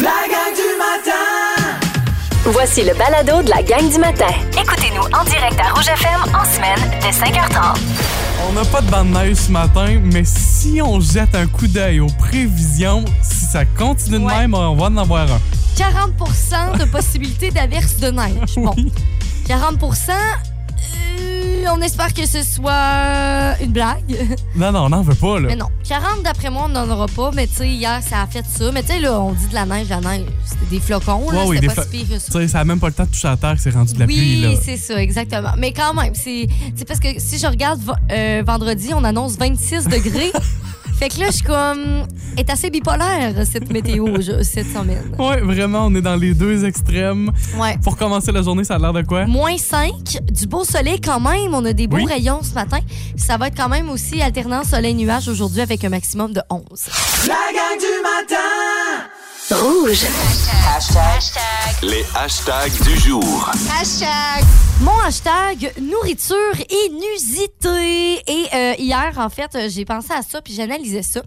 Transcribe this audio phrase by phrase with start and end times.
[0.00, 1.80] La gang du matin!
[2.44, 4.26] Voici le balado de la gang du matin.
[4.52, 7.76] Écoutez-nous en direct à Rouge FM en semaine dès 5h30.
[8.48, 11.66] On n'a pas de bande de neige ce matin, mais si on jette un coup
[11.66, 14.38] d'œil aux prévisions, si ça continue de Ouais.
[14.38, 15.40] même, on va en avoir un.
[15.76, 18.54] 40% de possibilité d'averse de neige.
[18.56, 18.74] Bon,
[19.46, 19.86] 40 euh,
[21.70, 24.04] on espère que ce soit une blague.
[24.56, 25.48] Non, non, on n'en veut pas, là.
[25.48, 27.30] Mais non, 40 d'après moi, on n'en aura pas.
[27.32, 28.72] Mais tu sais, hier, ça a fait ça.
[28.72, 30.26] Mais tu sais, là, on dit de la neige, la neige.
[30.44, 31.38] C'était des flocons, là.
[31.38, 32.26] Ouais, oui, C'était des pas flo- si pire que ça.
[32.26, 33.94] Tu sais, ça n'a même pas le temps de toucher à terre que c'est rendu
[33.94, 34.48] de la pluie, là.
[34.50, 35.52] Oui, c'est ça, exactement.
[35.58, 36.48] Mais quand même, c'est
[36.88, 40.32] parce que si je regarde euh, vendredi, on annonce 26 degrés.
[40.98, 42.06] fait que là, je suis comme.
[42.36, 45.14] est assez bipolaire, cette météo, je- cette semaine.
[45.18, 47.30] Ouais, vraiment, on est dans les deux extrêmes.
[47.58, 47.76] Ouais.
[47.82, 49.26] Pour commencer la journée, ça a l'air de quoi?
[49.26, 51.52] Moins 5, du beau soleil quand même.
[51.54, 52.06] On a des beaux Oui.
[52.06, 52.78] rayons ce matin.
[53.16, 56.62] Ça va être quand même aussi alternant soleil-nuage aujourd'hui avec un maximum de 11.
[57.26, 58.97] La gang du matin!
[59.50, 60.04] Rouge.
[61.82, 63.50] Les hashtags du jour.
[64.82, 66.36] Mon hashtag nourriture
[66.86, 68.20] inusitée.
[68.26, 71.22] Et euh, hier, en fait, euh, j'ai pensé à ça puis j'analysais ça.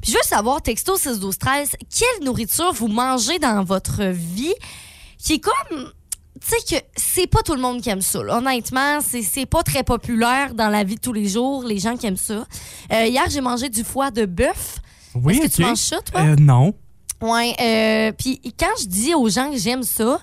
[0.00, 4.54] Puis je veux savoir, texto 6 12 13, quelle nourriture vous mangez dans votre vie
[5.18, 5.92] qui est comme
[6.40, 8.22] tu sais que c'est pas tout le monde qui aime ça.
[8.22, 8.38] là.
[8.38, 11.96] Honnêtement, c'est c'est pas très populaire dans la vie de tous les jours, les gens
[11.96, 12.46] qui aiment ça.
[12.92, 14.78] Euh, hier, j'ai mangé du foie de bœuf.
[15.14, 16.20] Oui, Est-ce que tu manges ça, toi?
[16.20, 16.74] Euh, non.
[17.20, 20.20] Ouais, euh, puis quand je dis aux gens que j'aime ça,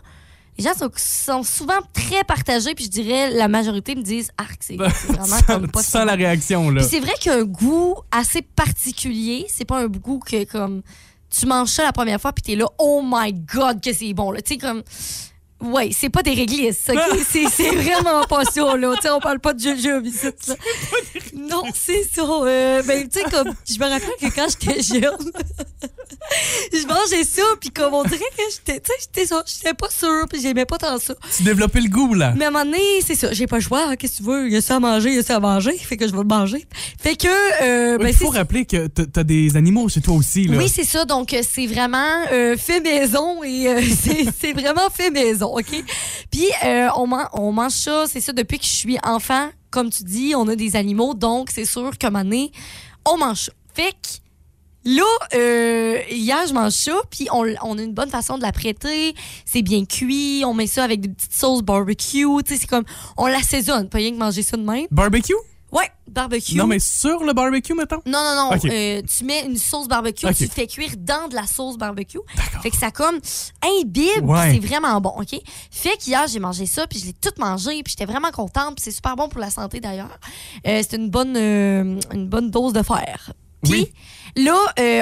[0.57, 4.57] les gens sont, sont souvent très partagés, puis je dirais la majorité me disent Arc,
[4.59, 6.83] c'est c'est vraiment tu comme pas tu sens la réaction, là.
[6.83, 9.47] C'est vrai qu'il y a un goût assez particulier.
[9.49, 10.83] C'est pas un goût que comme
[11.29, 14.31] tu manges ça la première fois puis t'es là, oh my god que c'est bon
[14.31, 14.41] là.
[14.41, 14.83] Tu sais comme
[15.63, 16.99] Ouais, c'est pas des réglisses, ok?
[17.29, 18.93] c'est, c'est vraiment pas ça, là.
[18.95, 20.27] Tu sais, on parle pas de jujube ici.
[20.47, 20.55] là.
[21.35, 22.21] Non, c'est ça.
[22.23, 25.31] Euh, ben, tu sais, comme, je me rappelle que quand j'étais jeune,
[26.73, 29.89] je mangeais ça, puis comme on dirait que j'étais, tu sais, j'étais, ça- j'étais pas
[29.89, 31.13] sûre, puis j'aimais pas tant ça.
[31.35, 32.33] Tu développais le goût, là.
[32.37, 33.31] Mais à un moment donné, c'est ça.
[33.33, 33.87] J'ai pas le choix.
[33.89, 34.47] hein, Qu'est-ce que tu veux?
[34.47, 35.77] Il y a ça à manger, il y a ça à manger.
[35.77, 36.65] Fait que je vais le manger.
[36.99, 40.45] Fait que, euh, ben, Il c'est faut rappeler que t'as- des animaux chez toi aussi,
[40.47, 40.57] là.
[40.57, 41.05] oui, c'est ça.
[41.05, 45.83] Donc, euh, c'est vraiment euh, fait maison et euh, c'est c'est vraiment fait maison, OK?
[46.31, 49.49] Puis, euh, on, man- on mange ça, c'est ça, depuis que je suis enfant.
[49.71, 52.51] Comme tu dis, on a des animaux, donc c'est sûr moment donné,
[53.05, 53.51] on mange ça.
[53.73, 54.23] Fait que
[54.85, 55.03] Là,
[55.33, 59.15] euh, hier, je mange ça, puis on, on a une bonne façon de la prêter.
[59.45, 62.25] C'est bien cuit, on met ça avec des petites sauces barbecue.
[62.45, 62.83] Tu sais, c'est comme,
[63.15, 64.87] on l'assaisonne, pas rien que manger ça de même.
[64.91, 65.33] Barbecue?
[65.73, 66.55] Ouais, barbecue.
[66.55, 68.01] Non, mais sur le barbecue, mettons?
[68.05, 68.59] Non, non, non.
[68.71, 70.35] Euh, tu mets une sauce barbecue, Ok.
[70.35, 72.19] tu fais cuire dans de la sauce barbecue.
[72.37, 72.61] D'accord.
[72.61, 73.19] Fait que ça comme
[73.81, 74.53] imbibe, Ouais.
[74.53, 75.35] c'est vraiment bon, OK?
[75.71, 78.83] Fait qu'hier, j'ai mangé ça, puis je l'ai tout mangé, puis j'étais vraiment contente, puis
[78.83, 80.19] c'est super bon pour la santé d'ailleurs.
[80.67, 83.31] Euh, c'est une bonne, euh, une bonne dose de fer.
[83.63, 83.91] Puis
[84.35, 84.43] Oui.
[84.43, 84.57] là,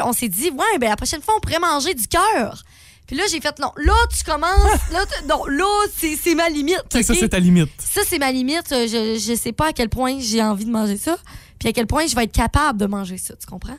[0.05, 2.63] on s'est dit, ouais, ben la prochaine fois, on pourrait manger du cœur.
[3.07, 6.83] Puis là, j'ai fait, non, là, tu commences, là, t- non, là, c'est ma limite.
[6.95, 7.69] Ok, Ça, c'est ta limite.
[7.77, 8.71] Ça, c'est ma limite.
[8.71, 11.17] Euh, Je, je sais pas à quel point j'ai envie de manger ça,
[11.59, 13.77] puis à quel point je vais être capable de manger ça, tu comprends?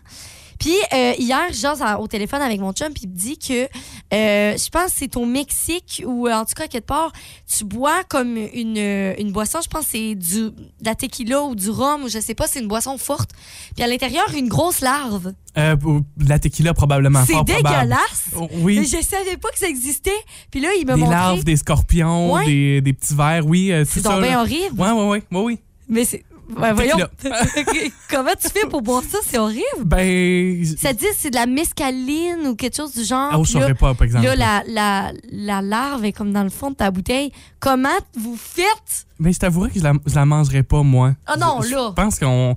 [0.58, 1.48] Puis euh, hier,
[1.80, 4.98] à- au téléphone avec mon chum, puis il me dit que euh, je pense que
[4.98, 7.12] c'est au Mexique ou euh, en tout cas quelque part,
[7.46, 8.76] tu bois comme une,
[9.18, 10.54] une boisson, je pense que c'est du de
[10.84, 13.30] la tequila ou du rhum ou je sais pas, c'est une boisson forte.
[13.74, 15.32] Puis à l'intérieur, une grosse larve.
[15.58, 17.24] Euh, pour la tequila, probablement.
[17.26, 17.68] C'est fort probable.
[17.80, 18.24] dégueulasse.
[18.36, 18.84] Oh, Oui.
[18.84, 20.10] Je savais pas que ça existait.
[20.50, 21.10] Puis là, il Des montré.
[21.14, 22.46] larves, des scorpions, Ouais.
[22.46, 23.70] des, des petits vers, oui.
[23.86, 24.10] C'est ça.
[24.10, 24.40] donc bien là.
[24.40, 24.80] horrible.
[24.80, 25.58] Ouais, ouais, ouais, ouais, oui.
[25.88, 26.22] Mais c'est.
[26.56, 26.96] Ouais, voyons.
[28.10, 29.18] Comment tu fais pour boire ça?
[29.26, 29.62] C'est horrible.
[29.84, 30.64] Ben.
[30.78, 33.30] Ça dit c'est de la mescaline ou quelque chose du genre.
[33.32, 34.26] Ah, là, saurais pas, par exemple.
[34.26, 37.32] Là, la, la, la larve est comme dans le fond de ta bouteille.
[37.60, 39.06] Comment vous faites?
[39.18, 41.14] Mais je t'avouerais que je la, je la mangerais pas, moi.
[41.26, 41.86] Ah non, Je- là.
[41.90, 42.56] Je pense qu'on.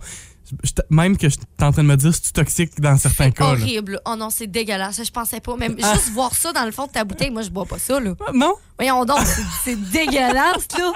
[0.91, 3.45] Même que je suis en train de me dire c'est toxique dans certains cas.
[3.45, 3.51] là?
[3.53, 3.99] Horrible.
[4.05, 5.01] Oh non, c'est dégueulasse.
[5.03, 5.55] Je pensais pas.
[5.57, 5.93] Même Ah.
[5.95, 8.13] juste voir ça dans le fond de ta bouteille, moi, je bois pas ça, là.
[8.27, 8.53] Ah, Non?
[8.77, 9.19] Voyons donc,
[9.63, 10.91] c'est- dégueulasse, là.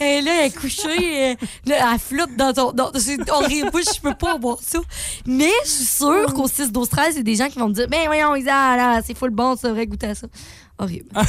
[0.00, 2.72] Et là, elle est couchée, là, elle flotte dans ton.
[2.98, 3.70] c'est horrible.
[3.72, 4.78] Je peux pas boire ça.
[5.26, 7.68] Mais je suis sûre qu'au 6, 12, 13, il y a des gens qui vont
[7.68, 10.26] me dire Ben voyons, Isa, là, c'est full bon, ça devrait goûter à ça.
[10.78, 11.08] Horrible.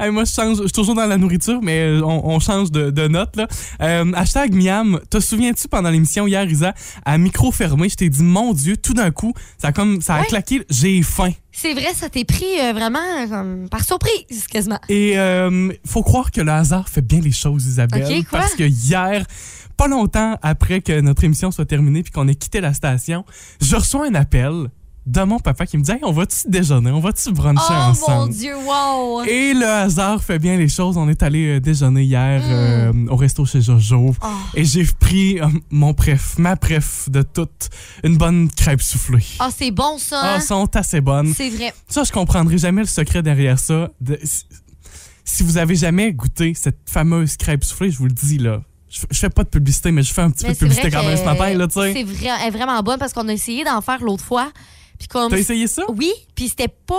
[0.00, 0.58] Hey, moi, je change.
[0.58, 3.34] Je suis toujours dans la nourriture, mais euh, on, on change de, de note.
[3.34, 3.48] Là.
[3.80, 5.00] Euh, hashtag Miam.
[5.10, 6.72] Te souviens-tu pendant l'émission hier, Isa,
[7.04, 10.14] à micro fermé, je t'ai dit, mon Dieu, tout d'un coup, ça a, comme, ça
[10.14, 10.26] a Ouais.
[10.26, 11.32] claqué, j'ai faim.
[11.60, 14.78] C'est vrai, ça t'est pris euh, vraiment par surprise, quasiment.
[14.88, 18.24] Et euh, faut croire que le hasard fait bien les choses, Isabelle.
[18.26, 18.38] Quoi?
[18.38, 19.26] Parce que hier,
[19.76, 23.24] pas longtemps après que notre émission soit terminée puis qu'on ait quitté la station,
[23.60, 24.68] je reçois un appel
[25.10, 26.90] de mon papa qui me dit Hey, on va-tu déjeuner?
[26.90, 28.26] On va-tu bruncher Oh ensemble?
[28.32, 29.22] Mon Dieu, wow!
[29.24, 30.96] Et le hasard fait bien les choses.
[30.98, 34.14] On est allé euh, déjeuner hier euh, au resto chez Jojo.
[34.22, 34.26] Oh.
[34.54, 37.70] Et j'ai pris euh, mon préf, ma préf de toute,
[38.04, 39.24] une bonne crêpe soufflée.
[39.38, 40.40] Ah, c'est bon ça, Ah, hein?
[40.40, 41.32] sont assez bonnes.
[41.34, 41.72] C'est vrai.
[41.88, 43.88] Ça, je comprendrai jamais le secret derrière ça.
[44.00, 44.18] De-
[45.24, 48.60] si- vous avez jamais goûté cette fameuse crêpe soufflée, je vous le dis là.
[48.90, 50.90] Je, je fais pas de publicité, mais je fais un petit Mais peu de publicité
[50.90, 51.92] quand même ce matin, là, tu sais.
[51.92, 54.50] C'est vrai, elle est vraiment bonne parce qu'on a essayé d'en faire l'autre fois.
[54.98, 55.30] Puis comme.
[55.30, 55.82] T'as essayé ça?
[55.88, 56.94] Oui, puis c'était pas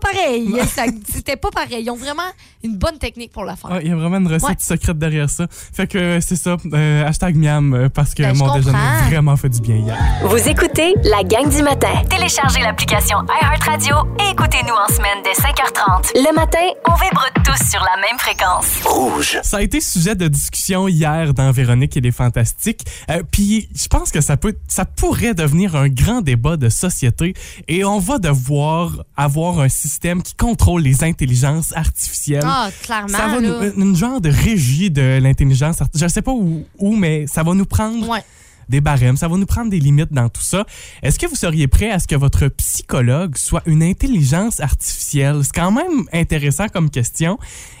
[0.00, 0.48] pareil.
[1.12, 1.82] C'était pas pareil.
[1.84, 2.22] Ils ont vraiment
[2.64, 3.80] une bonne technique pour la faire.
[3.82, 4.54] Il y a vraiment une recette Ouais.
[4.58, 5.46] secrète derrière ça.
[5.50, 6.56] Fait que euh, c'est ça.
[6.72, 9.96] euh, hashtag miam euh, parce que Ben, mon déjeuner vraiment fait du bien hier.
[10.24, 12.02] Vous écoutez la gang du matin.
[12.08, 16.12] Téléchargez l'application iHeartRadio et écoutez-nous en semaine dès 5h30.
[16.14, 16.58] Le matin,
[16.88, 18.66] on vibre tous sur la même fréquence.
[18.84, 19.38] Rouge.
[19.42, 22.84] Ça a été sujet de discussion hier dans Véronique et les Fantastiques.
[23.10, 27.21] Euh, Puis je pense que ça peut, ça pourrait devenir un grand débat de société
[27.68, 32.44] et on va devoir avoir un système qui contrôle les intelligences artificielles.
[32.44, 33.08] Ah, clairement.
[33.08, 33.72] ça va là.
[33.74, 36.08] nous, une genre de régie de l'intelligence artificielle.
[36.08, 38.22] Je sais pas où, où, mais ça va nous prendre Ouais.
[38.68, 40.64] Des barèmes, ça va nous prendre des limites dans tout ça.
[41.02, 45.40] Est-ce que vous seriez prêt à ce que votre psychologue soit une intelligence artificielle?
[45.42, 47.38] C'est quand même intéressant comme question.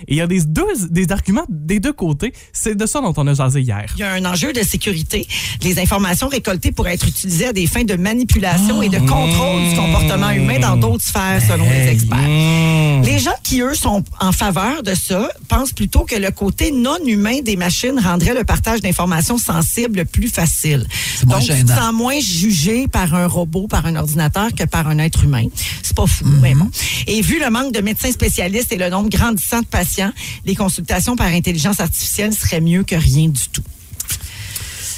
[0.08, 2.32] Et il y a des, deux, des arguments des deux côtés.
[2.52, 3.86] C'est de ça dont on a jasé hier.
[3.96, 5.26] Il y a un enjeu de sécurité.
[5.62, 9.76] Les informations récoltées pourraient être utilisées à des fins de manipulation et de contrôle du
[9.76, 13.02] comportement humain dans d'autres sphères, selon les experts.
[13.04, 16.96] Les gens qui, eux, sont en faveur de ça pensent plutôt que le côté non
[17.04, 20.71] humain des machines rendrait le partage d'informations sensibles plus facile.
[20.78, 21.76] Moins Donc, tu te gênant.
[21.76, 25.46] sens moins jugé par un robot, par un ordinateur que par un être humain.
[25.82, 26.68] C'est pas fou, mais bon.
[27.06, 30.12] Et vu le manque de médecins spécialistes et le nombre grandissant de patients,
[30.44, 33.62] les consultations par intelligence artificielle seraient mieux que rien du tout.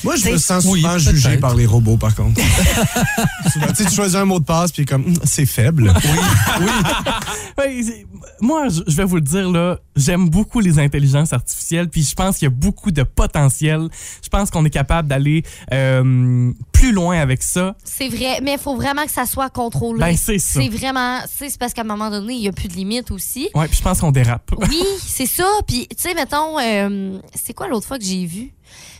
[0.05, 2.41] Moi, je me sens Oui, souvent jugé par les robots, par contre.
[3.53, 5.93] Souvent, tu sais, tu choisis un mot de passe, puis comme, Hum, c'est faible.
[7.59, 8.07] Ouais, c'est-
[8.41, 12.15] moi, je je vais vous le dire, là, j'aime beaucoup les intelligences artificielles, puis je
[12.15, 13.89] pense qu'il y a beaucoup de potentiel.
[14.23, 16.53] Je pense qu'on est capable d'aller euh,
[16.85, 17.75] plus loin avec ça.
[17.83, 20.01] C'est vrai, mais il faut vraiment que ça soit contrôlé.
[20.01, 20.61] Ben, c'est ça.
[20.61, 21.21] C'est vraiment.
[21.27, 23.49] C'est parce qu'à un moment donné, il n'y a plus de limite aussi.
[23.55, 24.51] Ouais, puis je pense qu'on dérape.
[24.69, 25.47] Oui, c'est ça.
[25.67, 28.53] Puis, tu sais, mettons, euh, c'est quoi l'autre fois que j'ai vu?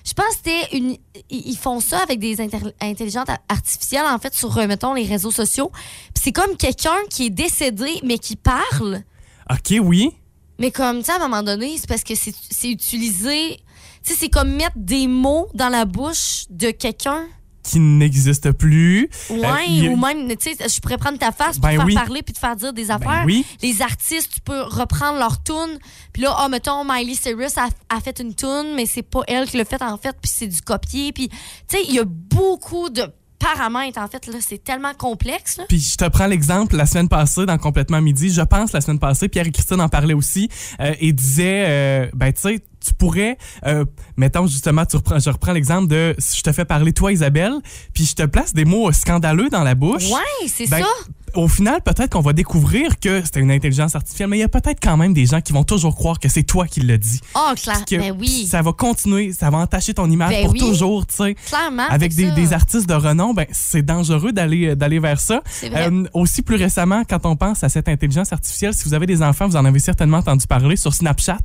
[0.05, 0.97] Je pense que c'était une.
[1.31, 5.71] Ils font ça avec des intelligences artificielles, en fait, sur, euh, mettons, les réseaux sociaux.
[6.15, 9.03] Puis c'est comme quelqu'un qui est décédé, mais qui parle.
[9.51, 10.11] OK, oui.
[10.59, 13.59] Mais comme, tu sais, à un moment donné, c'est parce que c'est utilisé.
[14.03, 17.27] Tu sais, c'est comme mettre des mots dans la bouche de quelqu'un.
[17.65, 19.09] Qui n'existe plus.
[19.31, 21.77] Ouais, Euh, a- ou même, tu sais, je pourrais prendre ta face pour Ben te
[21.77, 21.95] faire oui.
[21.95, 23.23] parler puis te faire dire des Ben affaires.
[23.27, 23.45] oui.
[23.63, 25.79] Les artistes, tu peux reprendre leur tune.
[26.13, 29.49] Puis là, oh, mettons, Miley Cyrus a, a fait une tune, mais c'est pas elle
[29.49, 31.13] qui l'a fait en fait, puis c'est du copier.
[31.13, 31.37] Puis, tu
[31.69, 33.03] sais, il y a beaucoup de
[33.39, 34.35] paramètres, en fait, là.
[34.41, 35.65] C'est tellement complexe, là.
[35.69, 38.31] Puis je te prends l'exemple la semaine passée dans Complètement Midi.
[38.31, 40.49] Je pense la semaine passée, Pierre et Christine en parlaient aussi
[40.81, 43.85] euh, et disaient, euh, ben tu sais, tu pourrais, euh,
[44.17, 47.55] mettons justement, tu reprends, je reprends l'exemple de, si je te fais parler toi Isabelle,
[47.95, 50.11] puis je te place des mots scandaleux dans la bouche.
[50.11, 50.89] Ouais, c'est Ben, ça.
[51.35, 54.49] Au final, peut-être qu'on va découvrir que c'était une intelligence artificielle, mais il y a
[54.49, 57.21] peut-être quand même des gens qui vont toujours croire que c'est toi qui l'as dit.
[57.35, 57.85] Oh, clair.
[57.85, 58.47] Que Ben oui.
[58.47, 60.61] Ça va continuer, ça va entacher ton image Ben pour oui.
[60.61, 61.35] toujours, tu sais.
[61.47, 61.87] Clairement.
[61.89, 65.43] Avec des, artistes de renom, ben, c'est dangereux d'aller d'aller vers ça.
[65.47, 65.89] C'est vrai.
[65.91, 69.23] Euh, aussi plus récemment, quand on pense à cette intelligence artificielle, si vous avez des
[69.23, 71.39] enfants, vous en avez certainement entendu parler sur Snapchat.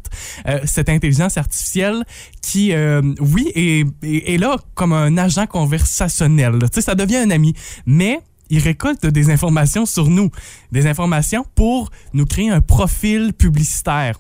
[0.48, 2.04] Euh, cette intelligence artificielle
[2.42, 6.60] qui, euh, oui, est, est, est là comme un agent conversationnel.
[6.62, 7.54] Tu sais, ça devient un ami,
[7.86, 8.20] mais
[8.50, 10.30] il récolte des informations sur nous,
[10.72, 14.20] des informations pour nous créer un profil publicitaire.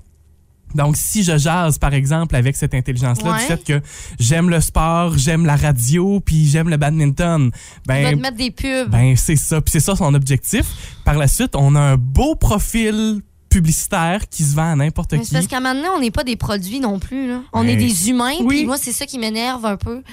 [0.75, 3.39] Donc, si je jase, par exemple, avec cette intelligence-là, Ouais.
[3.39, 3.81] du fait que
[4.19, 8.37] j'aime le sport, j'aime la radio, puis j'aime le badminton, Il va ben, te mettre
[8.37, 8.87] des pubs.
[8.91, 9.61] ben c'est ça.
[9.61, 10.65] Puis c'est ça son objectif.
[11.05, 15.31] Par la suite, on a un beau profil publicitaire qui se vend à n'importe qui.
[15.33, 17.27] parce qu'à donné, on n'est pas des produits non plus.
[17.27, 17.41] Là.
[17.51, 18.35] On Ben, est des humains.
[18.41, 18.57] oui.
[18.57, 20.03] Puis moi, c'est ça qui m'énerve un peu.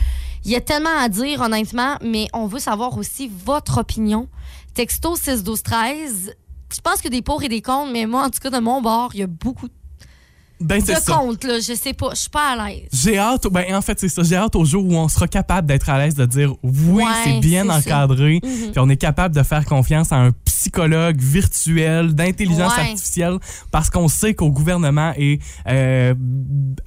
[0.46, 4.28] Il y a tellement à dire, honnêtement, mais on veut savoir aussi votre opinion.
[4.74, 6.34] Texto 6 12 13
[6.74, 8.80] Je pense que des pour et des contre, mais moi, en tout cas, de mon
[8.80, 9.66] bord, il y a beaucoup
[10.60, 11.20] Ben, c'est de ça.
[11.48, 11.58] Là.
[11.60, 12.10] Je sais pas.
[12.12, 12.88] Je suis pas à l'aise.
[12.92, 15.66] J'ai hâte, ben en fait c'est ça, j'ai hâte au jour où on sera capable
[15.66, 18.70] d'être à l'aise de dire oui, Ouais, c'est bien encadré, Mhm.
[18.70, 22.84] puis on est capable de faire confiance à un psychologue virtuel d'intelligence Ouais.
[22.88, 23.38] artificielle
[23.70, 26.14] parce qu'on sait qu'au gouvernement et euh,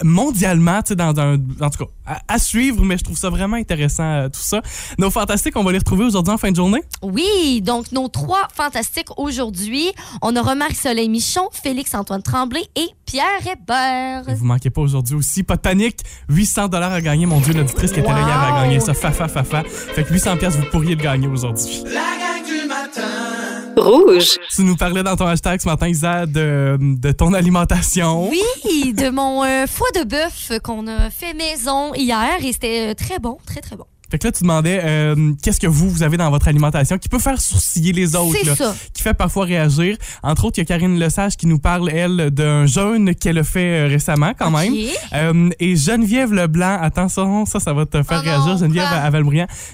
[0.03, 3.29] mondialement, tu sais, dans un, en tout cas, à, à suivre, mais je trouve ça
[3.29, 4.61] vraiment intéressant euh, tout ça.
[4.97, 6.81] Nos fantastiques, on va les retrouver aujourd'hui en fin de journée.
[7.01, 14.27] Oui, donc nos trois fantastiques aujourd'hui, on aura Marie-Soleil Michon, Félix-Antoine Tremblay et Pierre Hébert.
[14.29, 15.43] Et vous manquez pas aujourd'hui aussi.
[15.43, 15.99] Pas de panique.
[16.29, 17.25] 800 dollars à gagner.
[17.25, 18.61] Mon Dieu, l'auditrice qui était là hier a Wow.
[18.63, 18.93] gagné ça.
[18.93, 19.63] Fa, fa, fa, fa.
[19.63, 21.83] Fait que 800 pièces, vous pourriez le gagner aujourd'hui.
[21.85, 23.38] La gang du matin
[23.77, 24.37] Rouge.
[24.53, 28.29] Tu nous parlais dans ton hashtag ce matin, Isa, de, de ton alimentation.
[28.29, 32.93] Oui, de mon euh, foie de bœuf qu'on a fait maison hier et c'était euh,
[32.93, 33.85] très bon, très très bon.
[34.11, 37.09] Fait que là, tu demandais euh, qu'est-ce que vous, vous avez dans votre alimentation qui
[37.09, 38.75] peut faire sourciller les autres, C'est ça.
[38.93, 39.97] qui fait parfois réagir.
[40.23, 43.43] Entre autres, il y a Karine Lesage qui nous parle, elle, d'un jeûne qu'elle a
[43.43, 44.73] fait euh, récemment, quand même.
[45.13, 48.57] Euh, et Geneviève Leblanc, attention, ça, ça va te faire Oh non, réagir.
[48.57, 49.09] Geneviève à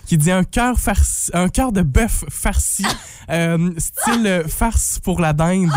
[0.06, 2.86] qui dit un cœur farci- un cœur de bœuf farci,
[3.30, 5.70] euh, style farce pour la dinde.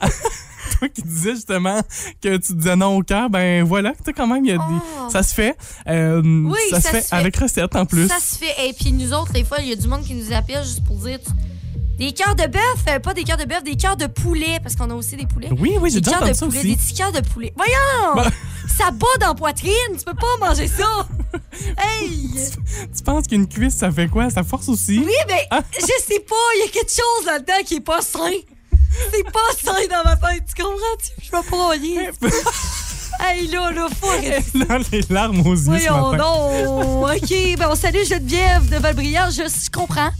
[0.78, 1.80] Toi qui disais justement
[2.22, 4.58] que tu disais non au cœur, ben voilà, tu sais, quand même, il y a
[4.58, 4.62] des-
[5.00, 5.08] Oh.
[5.10, 5.56] ça se fait.
[5.88, 7.16] Euh, Oui, ça, se ça fait se fait.
[7.16, 8.08] avec recette en plus.
[8.08, 8.68] Ça se fait.
[8.68, 10.84] Et puis nous autres, des fois, il y a du monde qui nous appelle juste
[10.84, 11.18] pour dire
[11.98, 14.74] des cœurs de bœuf, euh, pas des cœurs de bœuf, des cœurs de poulet, parce
[14.74, 15.50] qu'on a aussi des poulets.
[15.58, 16.68] Oui, oui, j'ai Des déjà cœurs de entendu ça poulet, aussi.
[16.68, 17.52] des petits cœurs de poulet.
[17.56, 18.16] Voyons!
[18.16, 18.30] Bah.
[18.78, 21.06] Ça bat dans la poitrine, tu peux pas manger ça!
[21.78, 22.30] Hey!
[22.96, 24.30] Tu penses qu'une cuisse, ça fait quoi?
[24.30, 24.98] Ça force aussi?
[24.98, 25.60] Oui, mais Ah.
[25.74, 28.18] je sais pas, il y a quelque chose là-dedans qui est pas sain.
[29.12, 30.78] C'est pas sain dans ma tête, tu comprends?
[31.20, 32.10] Je vais pas rien.
[33.20, 34.58] Hey, là, là, faut.
[34.58, 37.12] Là, les larmes aux yeux Voyons donc.
[37.14, 39.28] OK, ben on salue Geneviève de Valbriand.
[39.30, 40.10] Je, je comprends.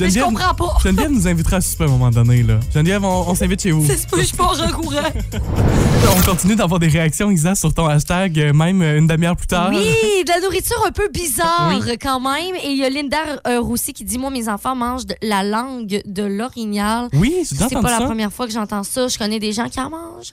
[0.00, 0.76] Mais je comprends pas.
[0.82, 2.42] Geneviève nous invitera à souper à un moment donné.
[2.42, 2.58] Là.
[2.72, 3.86] Geneviève, on, on s'invite chez vous.
[3.86, 5.00] Ça se peut, je pars en courant.
[6.18, 9.46] On continue d'avoir des réactions, Isa, sur ton hashtag, euh, même euh, une demi-heure plus
[9.46, 9.70] tard.
[9.70, 9.78] Oui,
[10.24, 11.98] de la nourriture un peu bizarre Oui.
[12.00, 12.54] quand même.
[12.62, 15.42] Et il y a Linda euh, Roussy qui dit Moi, mes enfants mangent de la
[15.42, 17.08] langue de l'orignal.
[17.12, 19.08] Oui, C'est pas la première fois que j'entends ça.
[19.08, 20.32] Je connais des gens qui en mangent,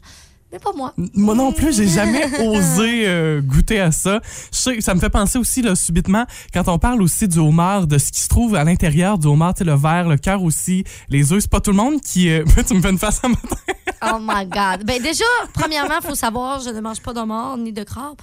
[0.54, 0.94] mais pas moi.
[1.16, 4.22] Moi non plus, j'ai jamais osé euh, goûter à ça.
[4.52, 7.88] Je sais, ça me fait penser aussi, là, subitement, quand on parle aussi du homard,
[7.88, 11.34] de ce qui se trouve à l'intérieur du homard, le verre, le cœur aussi, les
[11.34, 11.42] œufs.
[11.42, 12.30] C'est pas tout le monde qui.
[12.30, 13.56] euh, tu me fais une face à matin.
[14.04, 14.86] Oh my God.
[14.86, 18.18] Ben déjà, premièrement, il faut savoir, je ne mange pas mort ni de crabe.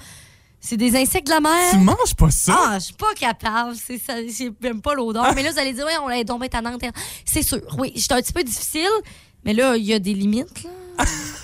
[0.61, 1.71] C'est des insectes de la mer.
[1.71, 2.55] Tu manges pas ça?
[2.57, 3.75] Ah, je suis pas capable.
[3.75, 5.33] C'est ça, j'ai même pas l'odeur.
[5.35, 6.81] Mais là, vous allez dire, ouais, on l'a tombé ta nantes.
[7.25, 7.59] C'est sûr.
[7.77, 8.87] Oui, j'étais un petit peu difficile,
[9.43, 11.03] mais là, il y a des limites, là.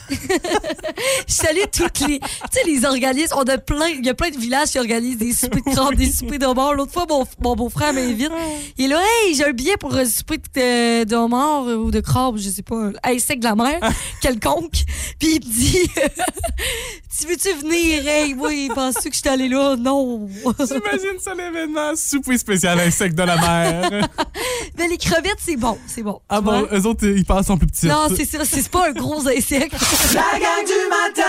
[1.28, 2.20] je salue toutes les.
[2.20, 3.36] Tu sais, les organismes.
[3.38, 3.88] On a plein.
[3.90, 6.46] Il y a plein de villages qui organisent des soupers de crabe, des soupers de
[6.46, 6.74] mort.
[6.74, 8.32] L'autre fois, mon, mon beau-frère m'invite.
[8.78, 12.00] Il est là, hey, j'ai un billet pour un souper de, de homard ou de
[12.00, 13.80] crabe, je sais pas, un insecte de la mer,
[14.22, 14.84] quelconque.
[15.20, 15.90] Puis il me dit,
[17.20, 18.08] tu veux-tu venir?
[18.08, 19.76] Hey, oui, penses-tu que je suis allée là?
[19.78, 20.28] Non.
[20.60, 24.08] J'imagine ça l'événement, souper spécial insecte de la mer.
[24.78, 26.22] Mais les crevettes, c'est bon, c'est bon.
[26.30, 26.78] ah bon, vois?
[26.78, 27.90] eux autres, ils passent en plus petites.
[27.90, 29.76] Non, c'est ça, c'est pas un gros insecte.
[30.14, 31.24] La gang du matin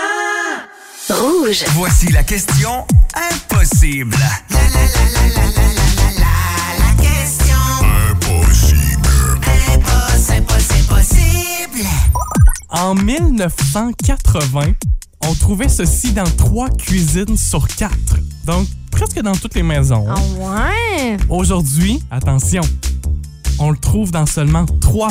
[1.09, 1.63] Rouge.
[1.73, 2.85] Voici la question
[3.15, 4.15] impossible.
[12.69, 14.61] En 1980,
[15.21, 18.17] on trouvait ceci dans trois cuisines sur quatre.
[18.45, 20.05] Donc, presque dans toutes les maisons.
[20.07, 21.17] Ah ouais?
[21.27, 22.61] Aujourd'hui, attention,
[23.57, 25.09] on le trouve dans seulement 3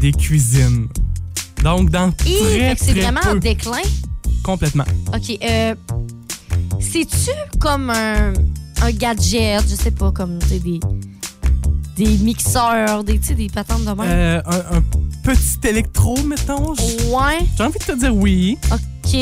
[0.00, 0.88] des cuisines.
[1.62, 3.78] Donc, dans Hi, très, c'est très vraiment en déclin?
[4.42, 4.84] Complètement.
[5.14, 5.74] OK, euh,
[6.80, 8.32] c'est-tu comme un,
[8.82, 10.80] un gadget, je sais pas, comme tu sais, des,
[11.96, 14.00] des mixeurs, des, tu sais, des patentes de même?
[14.00, 14.82] Euh, un, un
[15.22, 16.70] petit électro, mettons.
[16.72, 18.56] Ouais, J'ai envie de te dire oui.
[18.72, 19.16] OK.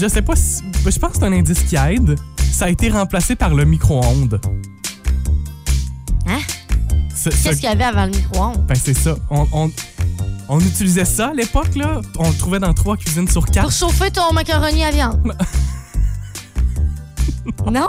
[0.00, 0.62] Je sais pas si.
[0.84, 2.16] Je pense que c'est un indice qui aide.
[2.52, 4.40] Ça a été remplacé par le micro-ondes.
[6.26, 6.38] Hein?
[7.14, 8.66] Ce- ce- Qu'est-ce qu'il y avait avant le micro-ondes?
[8.66, 9.14] Ben, c'est ça.
[9.30, 9.70] On, on-
[10.54, 12.00] on utilisait ça à l'époque, là.
[12.18, 13.72] On le trouvait dans trois cuisines sur Pour quatre.
[13.72, 15.20] chauffer ton macaroni à viande.
[17.70, 17.88] non?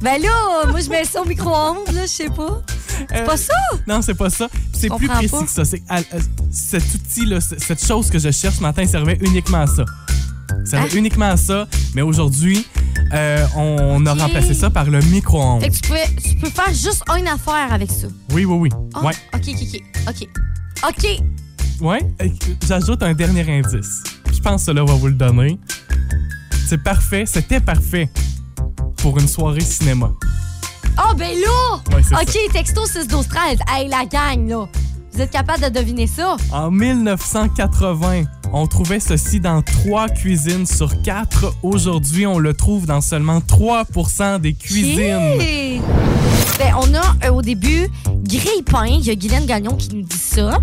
[0.00, 2.60] Ben là, moi, je mets ça au micro-ondes, là, je sais pas.
[3.08, 3.54] C'est Euh, pas ça?
[3.86, 4.48] Non, c'est pas ça.
[4.72, 5.42] C'est plus précis pas.
[5.44, 5.64] que ça.
[5.64, 6.02] C'est à- à-
[6.50, 9.84] cet outil-là, c- cette chose que je cherche ce matin servait uniquement à ça.
[10.64, 10.96] Servait Hein?
[10.98, 11.66] uniquement à ça.
[11.94, 12.66] Mais aujourd'hui,
[13.12, 15.62] euh, on a remplacé ça par le micro-ondes.
[15.62, 18.08] Fait que tu, pouvais, tu peux faire juste une affaire avec ça.
[18.32, 18.68] Oui, oui, oui.
[18.94, 19.14] Ah, Ouais.
[19.34, 20.08] OK, OK, OK.
[20.08, 20.28] OK.
[20.88, 21.20] OK.
[21.82, 22.00] Ouais.
[22.64, 24.04] J'ajoute un dernier indice.
[24.32, 25.58] Je pense que cela va vous le donner.
[26.68, 27.24] C'est parfait.
[27.26, 28.08] C'était parfait
[28.98, 30.12] pour une soirée cinéma.
[30.96, 31.96] Ah, ben là!
[31.96, 34.68] Ouais, OK, texto 6 12 13 Hey, la gang, là.
[35.12, 36.36] Vous êtes capable de deviner ça?
[36.52, 41.52] En 1980, on trouvait ceci dans trois cuisines sur quatre.
[41.64, 45.32] Aujourd'hui, on le trouve dans seulement 3% des cuisines.
[45.34, 45.82] Ok.
[46.58, 47.88] Ben, on a euh, au début
[48.22, 48.98] Grille-Pain.
[49.00, 50.60] Il y a Guylaine Gagnon qui nous dit ça.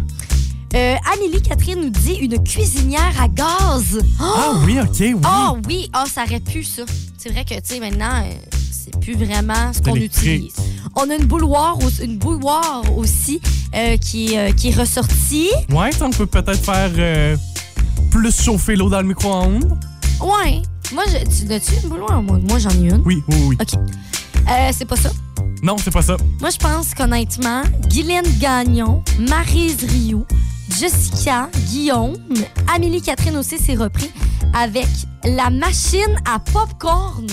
[0.76, 4.00] Euh, Amélie Catherine nous dit une cuisinière à gaz.
[4.20, 5.16] Ah oui, ok, oui.
[5.24, 6.84] Ah oui, ah, ça aurait pu, ça.
[7.18, 8.32] C'est vrai que, tu sais, maintenant, euh,
[8.72, 10.54] c'est plus vraiment ce qu'on utilise.
[10.96, 13.42] On a une bouilloire, une bouilloire aussi
[13.76, 15.50] euh, qui, est, euh, qui est ressortie.
[15.72, 17.38] Ouais, ça, on peut peut-être faire
[18.12, 19.78] plus chauffer l'eau dans le micro-ondes.
[20.22, 20.62] Ouais.
[20.94, 22.22] Moi, je, tu l'as-tu une bouilloire?
[22.22, 23.02] Moi, moi j'en ai une.
[23.06, 23.58] Oui, oui, oui.
[23.60, 23.80] OK.
[24.72, 25.10] C'est pas ça.
[25.62, 26.16] Non, c'est pas ça.
[26.40, 30.26] Moi, je pense qu'honnêtement, Guylaine Gagnon, Maryse Rioux,
[30.78, 32.16] Jessica, Guillaume,
[32.74, 34.12] Amélie Catherine aussi s'est repris
[34.54, 34.88] avec
[35.24, 37.28] la machine à popcorn.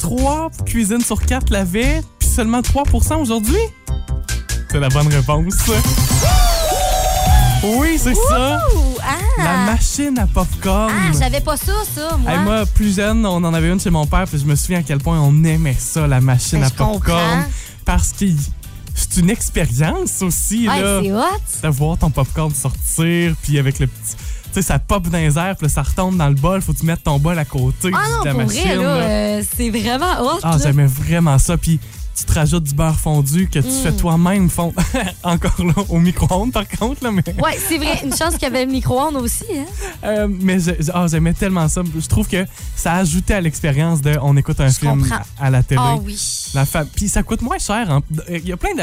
[0.00, 3.56] 3 cuisines sur 4 l'avaient, puis seulement 3% aujourd'hui?
[4.70, 5.54] C'est la bonne réponse.
[7.64, 8.60] Oui, c'est ça.
[9.02, 9.16] Ah!
[9.38, 10.92] La machine à popcorn.
[10.92, 12.30] Ah, j'avais pas ça, ça, moi.
[12.32, 14.80] Hey, moi, plus jeune, on en avait une chez mon père, puis je me souviens
[14.80, 16.92] à quel point on aimait ça, la machine Ben, à je comprends.
[16.94, 17.44] popcorn.
[17.84, 18.24] Parce que
[18.96, 21.00] c'est une expérience aussi, Ouais, là.
[21.02, 21.70] c'est hot.
[21.70, 24.16] de voir ton popcorn sortir, puis avec le petit.
[24.46, 26.62] Tu sais, ça pop dans les airs, puis là, ça retombe dans le bol.
[26.62, 28.62] Faut que tu mettes ton bol à côté Ah non, de la pour machine.
[28.62, 29.04] vrai, là, là.
[29.04, 30.38] euh, c'est vraiment hot.
[30.42, 31.56] Ah, j'aimais vraiment ça.
[31.58, 31.78] Puis
[32.16, 33.82] tu te rajoutes du beurre fondu que tu Mm.
[33.82, 34.74] fais toi-même fondre.
[35.22, 37.22] Encore là, au micro-ondes, par contre, là, mais.
[37.42, 38.00] Ouais, c'est vrai.
[38.04, 39.44] Une chance qu'il y avait le micro-ondes aussi.
[39.54, 39.64] Hein?
[40.04, 40.56] Euh, mais
[40.94, 41.82] ah, j'aimais tellement ça.
[41.98, 45.20] Je trouve que ça a ajouté à l'expérience de on écoute un Je film comprends.
[45.38, 45.80] à la télé.
[45.84, 46.18] Ah oui.
[46.54, 47.90] La fa- Puis ça coûte moins cher.
[47.90, 48.02] hein.
[48.30, 48.82] Il y a plein de.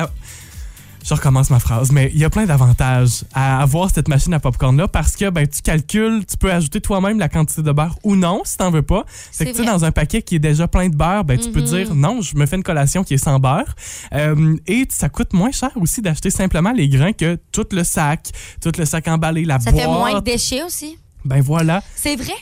[1.06, 4.40] Je recommence ma phrase, mais il y a plein d'avantages à avoir cette machine à
[4.40, 8.16] popcorn-là parce que ben, tu calcules, tu peux ajouter toi-même la quantité de beurre ou
[8.16, 9.04] non si t'en veux pas.
[9.32, 11.52] C'est que tu sais, dans un paquet qui est déjà plein de beurre, ben, tu
[11.52, 11.66] peux Mhm.
[11.66, 13.76] dire non, je me fais une collation qui est sans beurre.
[14.14, 18.30] Euh, et ça coûte moins cher aussi d'acheter simplement les grains que tout le sac,
[18.62, 19.84] tout le sac emballé, la Ça boîte.
[19.84, 20.98] fait moins de déchets aussi.
[21.26, 22.34] Ben voilà, C'est vrai?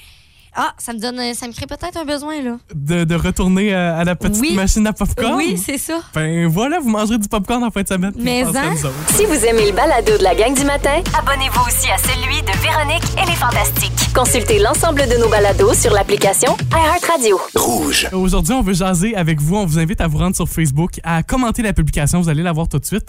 [0.54, 2.58] Ah, ça me donne, ça me crée peut-être un besoin, là.
[2.76, 4.54] de, de retourner à la petite Oui.
[4.54, 5.36] machine à popcorn?
[5.36, 6.02] Oui, c'est ça.
[6.14, 8.12] Ben voilà, vous mangerez du popcorn en fin de semaine.
[8.18, 8.74] Mais hein?
[9.16, 12.52] Si vous aimez le balado de la gang du matin, abonnez-vous aussi à celui de
[12.62, 14.14] Véronique et les Fantastiques.
[14.14, 17.40] Consultez l'ensemble de nos balados sur l'application iHeartRadio.
[17.56, 18.10] Rouge.
[18.12, 19.56] Aujourd'hui, on veut jaser avec vous.
[19.56, 22.20] On vous invite à vous rendre sur Facebook, à commenter la publication.
[22.20, 23.08] Vous allez la voir tout de suite.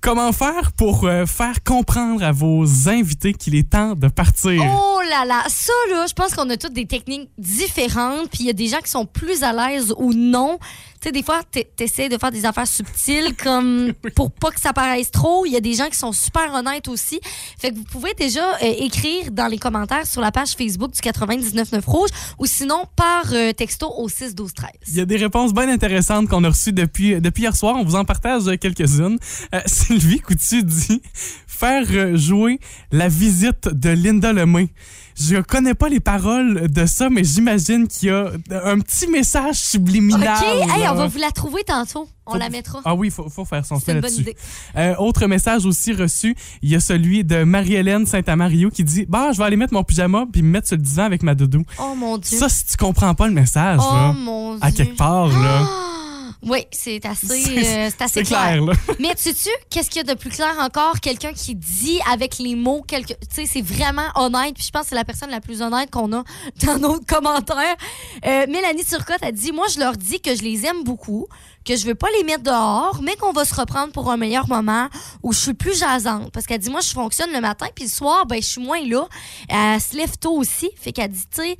[0.00, 4.60] Comment faire pour euh, faire comprendre à vos invités qu'il est temps de partir?
[4.64, 8.46] Oh là là, ça là, je pense qu'on a toutes des techniques différentes, puis il
[8.46, 10.58] y a des gens qui sont plus à l'aise ou non.
[11.00, 14.60] Tu sais, des fois, t'es- t'essaies de faire des affaires subtiles comme pour pas que
[14.60, 15.46] ça paraisse trop.
[15.46, 17.18] Il y a des gens qui sont super honnêtes aussi.
[17.58, 21.00] Fait que vous pouvez déjà euh, écrire dans les commentaires sur la page Facebook du
[21.00, 24.70] 99.9 Rouge ou sinon par euh, texto au 6 12 13.
[24.88, 27.76] Il y a des réponses bien intéressantes qu'on a reçues depuis, depuis hier soir.
[27.78, 29.18] On vous en partage euh, quelques-unes.
[29.54, 31.00] Euh, Sylvie Coutu dit
[31.46, 32.60] faire euh, jouer
[32.92, 34.68] la visite de Linda Lemay.
[35.20, 38.30] Je connais pas les paroles de ça, mais j'imagine qu'il y a
[38.64, 40.38] un petit message OK, subliminal.
[40.42, 40.92] hey, là.
[40.92, 42.08] on va vous la trouver tantôt.
[42.26, 42.80] On Faut- la mettra.
[42.84, 44.20] Ah oui, il faut, faut faire son fait là-dessus.
[44.22, 44.36] idée.
[44.76, 49.32] Euh, autre message aussi reçu, il y a celui de Marie-Hélène Saint-Amario qui dit Bah,
[49.32, 51.64] je vais aller mettre mon pyjama puis me mettre sur le divan avec ma doudou.
[51.80, 52.38] Oh mon Dieu.
[52.38, 54.58] Ça, si tu comprends pas le message, oh là, mon Dieu.
[54.64, 55.86] à quelque part, là, Ah!
[56.42, 58.40] Oui, c'est assez, euh, c'est assez clair.
[58.40, 58.72] clair, là.
[58.98, 60.98] Mais tu sais, qu'est-ce qu'il y a de plus clair encore?
[61.00, 63.12] Quelqu'un qui dit avec les mots, quelque...
[63.12, 64.54] tu sais, c'est vraiment honnête.
[64.54, 66.24] Puis je pense que c'est la personne la plus honnête qu'on a
[66.64, 67.76] dans nos commentaires.
[68.24, 71.26] Euh, Mélanie Turcotte a dit Moi, je leur dis que je les aime beaucoup,
[71.66, 74.48] que je veux pas les mettre dehors, mais qu'on va se reprendre pour un meilleur
[74.48, 74.88] moment
[75.22, 76.32] où je suis plus jasante.
[76.32, 78.82] Parce qu'elle dit Moi, je fonctionne le matin, puis le soir, ben, je suis moins
[78.82, 79.06] là.
[79.48, 80.70] Elle se lève tôt aussi.
[80.76, 81.58] Fait qu'elle dit Tu sais,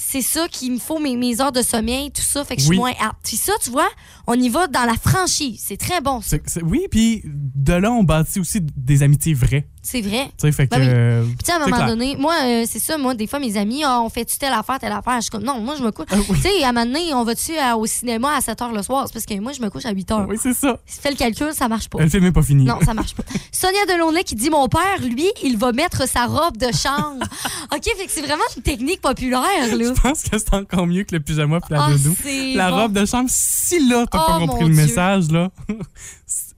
[0.00, 2.44] c'est ça qu'il me faut, mes, mes heures de sommeil, tout ça.
[2.44, 2.76] Fait que je Oui.
[2.76, 3.18] suis moins apte.
[3.24, 3.88] Puis ça, tu vois,
[4.28, 5.60] on y va dans la franchise.
[5.66, 6.36] C'est très bon, ça.
[6.46, 9.66] C'est- oui, puis de là, on bâtit aussi des amitiés vraies.
[9.82, 10.26] C'est vrai.
[10.38, 10.74] Tu sais, fait que.
[10.76, 10.88] Ben oui.
[10.90, 11.88] euh, Puis à un moment clair.
[11.88, 14.78] donné, moi, euh, c'est ça, moi, des fois, mes amis, Ah, on fait-tu telle affaire,
[14.78, 15.16] telle affaire?
[15.16, 16.06] Je suis comme, non, moi, je me couche.
[16.10, 16.36] Ah oui.
[16.36, 18.82] Tu sais, à un moment donné, on va-tu euh, au cinéma à 7 h le
[18.82, 19.04] soir?
[19.06, 20.26] C'est parce que moi, je me couche à 8 h.
[20.28, 20.78] Oui, c'est ça.
[20.84, 22.02] Si tu fais le calcul, ça marche pas.
[22.02, 22.64] Le film n'est pas fini.
[22.64, 23.22] Non, ça marche pas.
[23.52, 27.24] Sonia Delaunay qui dit Mon père, lui, il va mettre sa robe de chambre.
[27.74, 29.42] OK, fait que c'est vraiment une technique populaire,
[29.76, 29.87] là.
[29.94, 32.14] Je pense que c'est encore mieux que le pyjama puis la Ah, doudou.
[32.54, 32.76] La bon.
[32.76, 34.82] robe de chambre, si là, t'as Oh, pas compris le Dieu.
[34.82, 35.50] message, là,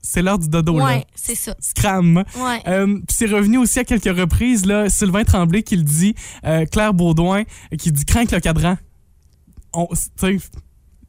[0.01, 0.85] c'est l'heure du dodo, là.
[0.85, 1.55] Ouais, c'est ça.
[1.59, 2.23] Scram.
[2.35, 2.61] Ouais.
[2.67, 6.15] Euh, c'est revenu aussi à quelques reprises, là, Sylvain Tremblay qui le dit,
[6.45, 8.77] euh, Claire Baudouin euh, qui dit crains le cadran.
[9.73, 10.37] On, tu sais,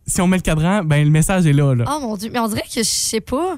[0.06, 1.74] si on met le cadran, ben le message est là.
[1.74, 1.84] là.
[1.88, 3.56] Oh mon Dieu, mais on dirait que je sais pas.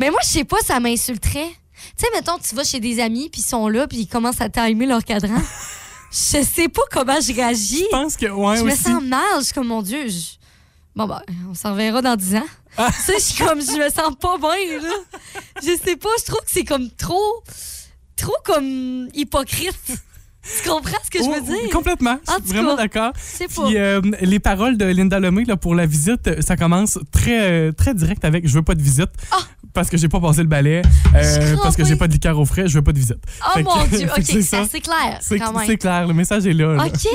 [0.00, 1.48] Mais moi, je sais pas, ça m'insulterait.
[1.96, 4.40] Tu sais, mettons, tu vas chez des amis, puis ils sont là, puis ils commencent
[4.40, 5.34] à timer leur cadran.
[6.12, 7.84] je sais pas comment je réagis.
[7.90, 8.82] Je pense que, ouais, je me aussi.
[8.82, 9.20] sens mal.
[9.38, 10.36] Je suis comme, mon Dieu, je-
[10.94, 11.20] bon, ben,
[11.50, 12.42] on s'en verra dans 10 ans.
[12.78, 12.88] Ah.
[12.90, 14.94] tu sais, je suis comme, je me sens pas bien, là.
[15.62, 17.42] Je sais pas, je trouve que c'est comme trop,
[18.16, 19.76] trop comme hypocrite.
[20.42, 21.68] tu comprends ce que je Oh, veux dire?
[21.70, 22.18] Complètement.
[22.26, 23.12] Je suis vraiment d'accord.
[23.38, 27.92] Puis euh, les paroles de Linda Lemay là, pour la visite, ça commence très, très
[27.92, 29.10] direct avec Je veux pas de visite.
[29.32, 29.36] Ah!
[29.74, 30.82] Parce que j'ai pas passé le balai,
[31.14, 33.16] euh, parce que j'ai pas de liqueur au frais, je veux pas de visite.
[33.40, 35.66] Oh Fait que- mon Dieu, OK, c'est assez clair, C'est quand même.
[35.66, 36.74] c'est clair, le message est là.
[36.74, 36.84] là.
[36.86, 37.08] OK.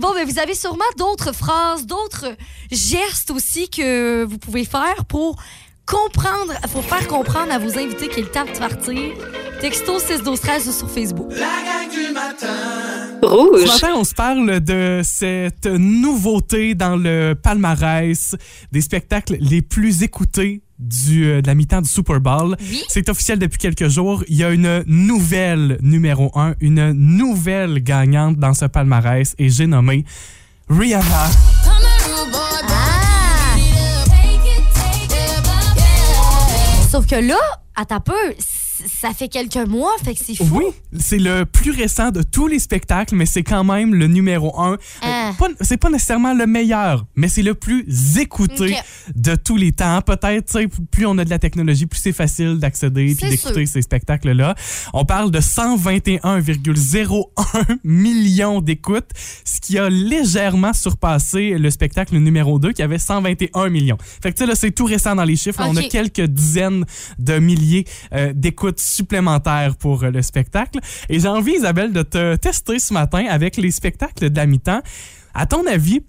[0.00, 2.36] Bon, ben, vous avez sûrement d'autres phrases, d'autres
[2.70, 5.36] gestes aussi que vous pouvez faire pour
[5.86, 9.00] comprendre, pour faire comprendre à vos invités qu'il est le temps de partir.
[9.60, 11.30] Texto 6 12 13 ou sur Facebook.
[11.30, 12.46] La gang du matin
[13.22, 13.62] Rouge.
[13.62, 18.36] Ce matin, on se parle de cette nouveauté dans le palmarès
[18.72, 22.56] des spectacles les plus écoutés du, euh, de la mi-temps du Super Bowl.
[22.60, 22.84] Oui.
[22.88, 24.22] C'est officiel depuis quelques jours.
[24.28, 29.66] Il y a une nouvelle numéro un, une nouvelle gagnante dans ce palmarès et j'ai
[29.66, 30.04] nommé
[30.68, 31.30] Rihanna.
[36.96, 37.36] Sauf que là,
[37.74, 38.14] à ta peu,
[39.00, 40.44] ça fait quelques mois, fait que c'est fou.
[40.52, 40.64] Oui,
[40.98, 44.72] c'est le plus récent de tous les spectacles, mais c'est quand même le numéro un.
[44.74, 45.32] Euh, Ah.
[45.60, 47.84] c'est pas nécessairement le meilleur, mais c'est le plus
[48.18, 48.76] écouté
[49.14, 50.00] de tous les temps.
[50.02, 50.58] Peut-être,
[50.90, 54.54] plus on a de la technologie, plus c'est facile d'accéder puis C'est d'écouter ces spectacles-là.
[54.92, 57.24] On parle de 121,01
[57.84, 59.10] millions d'écoutes,
[59.44, 63.98] ce qui a légèrement surpassé le spectacle numéro 2 qui avait 121 millions.
[64.22, 65.60] Fait que tu sais, là, c'est tout récent dans les chiffres.
[65.66, 66.84] On a quelques dizaines
[67.18, 70.78] de milliers euh, d'écoutes supplémentaires pour euh, le spectacle.
[71.08, 74.80] Et j'ai envie, Isabelle, de te tester ce matin avec les spectacles de la mi-temps.
[75.34, 76.02] À ton avis,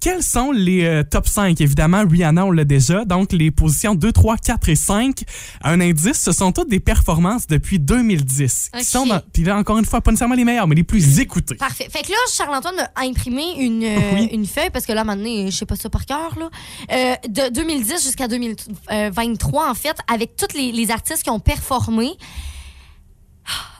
[0.00, 1.58] quels sont les euh, top 5?
[1.62, 3.06] Évidemment, Rihanna, on l'a déjà.
[3.06, 5.22] Donc, les positions 2, 3, 4 et 5.
[5.62, 8.70] Un indice, ce sont toutes des performances depuis 2010.
[8.76, 11.20] Qui sont dans- Puis là, encore une fois, pas nécessairement les meilleures, mais les plus
[11.20, 11.54] écoutées.
[11.54, 11.88] Parfait.
[11.90, 14.28] Fait que là, Charles-Antoine m'a imprimé une, euh, Oui.
[14.32, 16.50] une feuille, parce que là, maintenant, je sais pas ça par cœur, là.
[16.92, 22.10] Euh, de 2010 jusqu'à 2023, en fait, avec tous les, les artistes qui ont performé.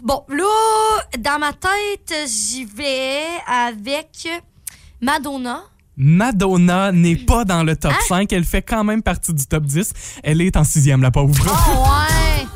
[0.02, 0.44] Bon, là,
[1.18, 4.26] dans ma tête, j'y vais avec
[5.00, 5.62] Madonna.
[5.96, 8.04] Madonna n'est pas dans le top Hein?
[8.08, 8.32] 5.
[8.32, 9.92] Elle fait quand même partie du top 10.
[10.22, 11.34] Elle est en sixième, la pauvre.
[11.46, 12.46] Oh, ouais.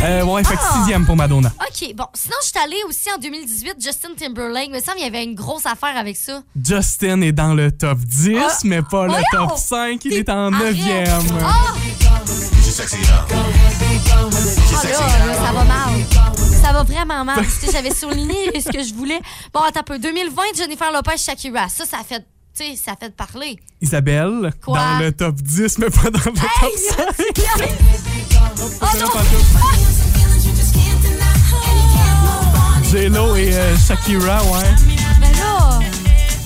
[0.00, 0.74] Euh, ouais, fait que Ah.
[0.78, 1.52] sixième pour Madonna.
[1.60, 2.04] OK, bon.
[2.14, 4.70] Sinon, je suis allée aussi en 2018, Justin Timberlake.
[4.70, 6.40] Me semble qu'il y avait une grosse affaire avec ça.
[6.64, 10.04] Justin est dans le top 10, Ah, mais pas le top 5.
[10.04, 11.08] Il est en neuvième.
[11.44, 11.74] Ah!
[14.80, 16.27] Ah là, là, ça va mal.
[16.62, 17.44] Ça va vraiment mal.
[17.44, 19.20] Tu sais, J'avais souligné ce que je voulais.
[19.54, 19.98] Bon, attends un peu.
[19.98, 21.68] 2020, Jennifer Lopez, Shakira.
[21.68, 22.20] Ça, ça a fait,
[22.56, 23.58] tu sais, ça fait parler.
[23.80, 24.78] Isabelle, Quoi?
[24.78, 26.72] dans le top 10, mais pas dans le top
[27.56, 27.68] 5.
[28.80, 29.06] Oh non!
[32.90, 34.74] J-Lo et euh, Shakira, ouais.
[35.20, 35.78] Ben là,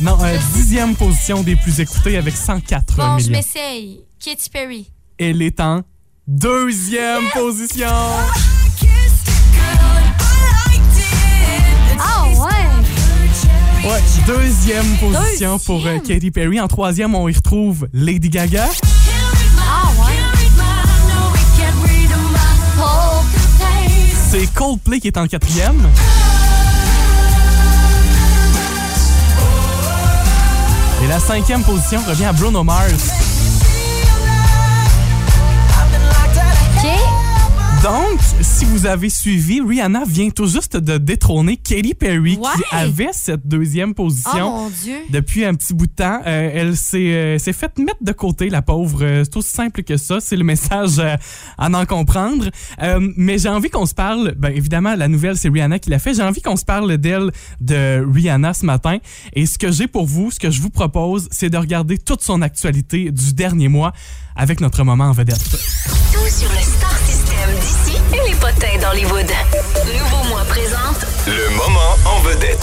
[0.00, 3.38] Non, euh, dixième position des plus écoutées avec 104 bon, je millions.
[3.38, 4.00] m'essaye.
[4.22, 4.90] Katy Perry.
[5.18, 5.82] Elle est en
[6.26, 7.88] deuxième position.
[13.84, 14.00] ouais!
[14.26, 15.58] Deuxième position Deuxième.
[15.60, 16.60] pour euh, Katy Perry.
[16.60, 18.68] En troisième, on y retrouve Lady Gaga.
[19.58, 20.12] Ah ouais!
[24.30, 25.86] C'est Coldplay qui est en quatrième.
[31.04, 33.10] Et la cinquième position revient à Bruno Mars.
[37.82, 42.48] Donc, si vous avez suivi, Rihanna vient tout juste de détrôner Katy Perry Ouais.
[42.56, 44.50] qui avait cette deuxième Oh position.
[44.52, 44.98] mon Dieu.
[45.10, 48.62] Depuis un petit bout de temps, Euh, elle s'est euh, faite mettre de côté, la
[48.62, 49.00] pauvre.
[49.02, 50.20] Euh, C'est aussi simple que ça.
[50.20, 51.16] C'est le message euh,
[51.58, 52.50] à en comprendre.
[52.80, 54.34] Euh, mais j'ai envie qu'on se parle.
[54.38, 56.14] Ben, évidemment, la nouvelle, c'est Rihanna qui l'a fait.
[56.14, 58.98] J'ai envie qu'on se parle d'elle, de Rihanna ce matin.
[59.32, 62.22] Et ce que j'ai pour vous, ce que je vous propose, c'est de regarder toute
[62.22, 63.92] son actualité du dernier mois
[64.36, 65.42] avec notre moment en vedette.
[66.12, 66.98] Tout sur le Star
[68.42, 69.30] Potins d'Hollywood.
[69.86, 72.58] Nouveau mois présente Le moment en vedette.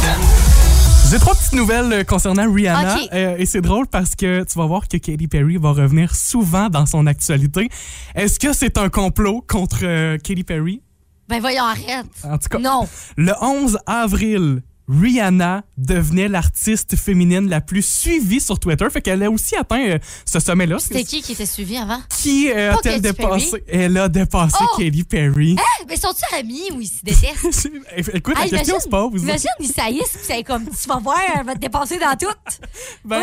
[1.09, 2.95] J'ai trois petites nouvelles euh, concernant Rihanna.
[2.97, 3.09] Ok.
[3.13, 6.67] Euh, et c'est drôle parce que tu vas voir que Katy Perry va revenir souvent
[6.69, 7.69] dans son actualité.
[8.13, 10.81] Est-ce que c'est un complot contre euh, Katy Perry?
[11.29, 12.05] Ben voyons, arrête.
[12.25, 12.85] En tout cas, Non.
[13.15, 18.88] le 11 avril, Rihanna devenait l'artiste féminine la plus suivie sur Twitter.
[18.91, 20.80] Fait qu'elle a aussi atteint euh, ce sommet-là.
[20.80, 21.99] C'était qui qui était suivi avant?
[22.10, 23.63] Qui euh, a-t-elle dépassé?
[23.67, 24.78] Elle a dépassé Oh!
[24.78, 25.56] Katy Perry.
[25.58, 27.69] Eh, mais sont-ils amis ou ils se détestent?
[28.13, 29.21] Écoute, la Hey, question se pose.
[29.21, 32.28] Imagine, ils saillissent, puis c'est comme, tu vas voir, elle va te dépasser dans tout.
[33.06, 33.21] Ben.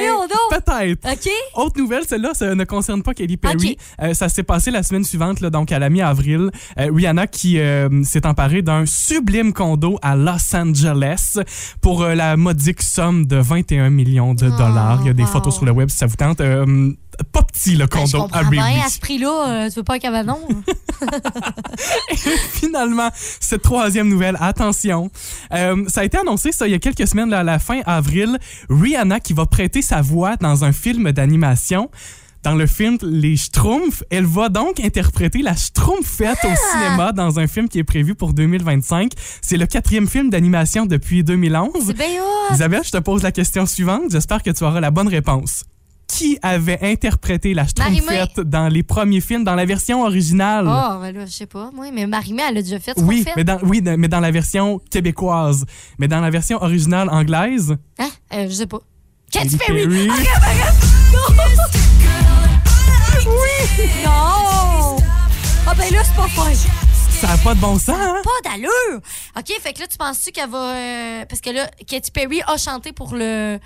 [0.50, 1.08] Peut-être.
[1.12, 1.30] OK?
[1.54, 3.76] Autre nouvelle, celle-là, ça ne concerne pas Katy Perry.
[4.02, 6.50] Euh, ça s'est passé la semaine suivante, là, donc à la mi-avril.
[6.76, 7.58] Rihanna qui
[8.04, 11.38] s'est emparée d'un sublime condo à Los Angeles
[11.80, 14.98] pour euh, la modique somme de 21 millions de dollars.
[15.02, 15.28] Il y a des wow.
[15.28, 16.40] photos sur le web si ça vous tente.
[16.40, 16.92] Euh,
[17.32, 19.94] pas petit le Ben, condo comprends à bien, à ce prix-là, euh, tu veux pas
[19.94, 20.38] un cabanon?
[22.52, 25.10] Finalement, cette troisième nouvelle, attention.
[25.52, 27.80] Euh, ça a été annoncé ça il y a quelques semaines, là, à la fin
[27.86, 28.38] avril.
[28.68, 31.90] Rihanna qui va prêter sa voix dans un film d'animation.
[32.46, 37.48] Dans le film Les Schtroumpfs, elle va donc interpréter la Schtroumpfette au cinéma dans un
[37.48, 39.10] film qui est prévu pour 2025.
[39.42, 41.72] C'est le quatrième film d'animation depuis 2011.
[41.84, 42.06] C'est bien.
[42.52, 44.12] Isabelle, je te pose la question suivante.
[44.12, 45.64] J'espère que tu auras la bonne réponse.
[46.06, 47.66] qui avait interprété la.
[47.66, 50.66] Schtroumpfette dans les premiers films, dans la version originale?
[50.68, 51.72] Oh, ben là, je sais pas.
[51.76, 54.80] Oui, mais Marie-Mé, elle a déjà fait oui, mais dans, oui, mais dans la version
[54.88, 55.64] québécoise.
[55.98, 58.08] Mais dans la version originale anglaise, Hein?
[58.34, 58.78] Euh, je sais pas.
[59.32, 59.82] Katy Katy Perry!
[59.88, 60.08] Perry.
[60.10, 60.85] Arrête, arrête!
[64.04, 64.96] Non!
[65.66, 66.52] Ah ben là, c'est pas fin.
[67.20, 68.22] ça n'a pas de bon sens, hein?
[68.24, 69.00] Pas d'allure!
[69.36, 70.58] OK, fait que là, tu penses-tu qu'elle va...
[70.74, 73.58] euh, parce que là, Katy Perry a chanté pour le...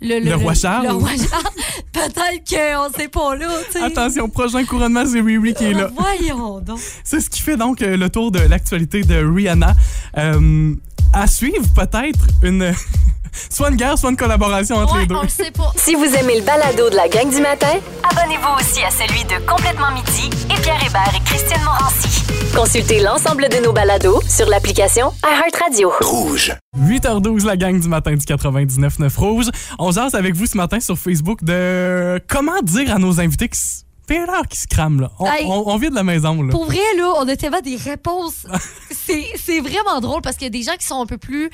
[0.00, 0.86] Le roi Charles?
[0.86, 1.54] Le roi Charles.
[1.92, 3.82] Peut-être qu'on sait pas là, tu sais.
[3.84, 5.88] Attention, prochain couronnement, c'est Riri qui est là.
[5.96, 6.78] Voyons donc.
[7.04, 9.74] C'est ce qui fait donc euh, le tour de l'actualité de Rihanna.
[10.18, 10.74] Euh,
[11.14, 12.74] à suivre, peut-être une.
[13.50, 15.14] Soit une guerre, soit une collaboration entre les deux.
[15.14, 15.72] on le sait pas.
[15.76, 17.74] Si vous aimez le balado de la gang du matin,
[18.10, 22.22] abonnez-vous aussi à celui de Complètement Midi et Pierre Hébert et Christine Morancy.
[22.54, 25.90] Consultez l'ensemble de nos balados sur l'application iHeartRadio.
[26.00, 26.52] Rouge.
[26.78, 29.46] 8h12, la gang du matin du 99.9 Rouge.
[29.78, 33.56] On jase avec vous ce matin sur Facebook de comment dire à nos invités que
[33.56, 35.10] c'est fait l'heure qui se crament, là.
[35.18, 35.46] On, Hey.
[35.46, 36.50] on- on vient de la maison, là.
[36.50, 38.46] Pour vrai, là, on a tellement des réponses.
[39.06, 41.48] C'est c'est vraiment drôle parce qu'il y a des gens qui sont un peu plus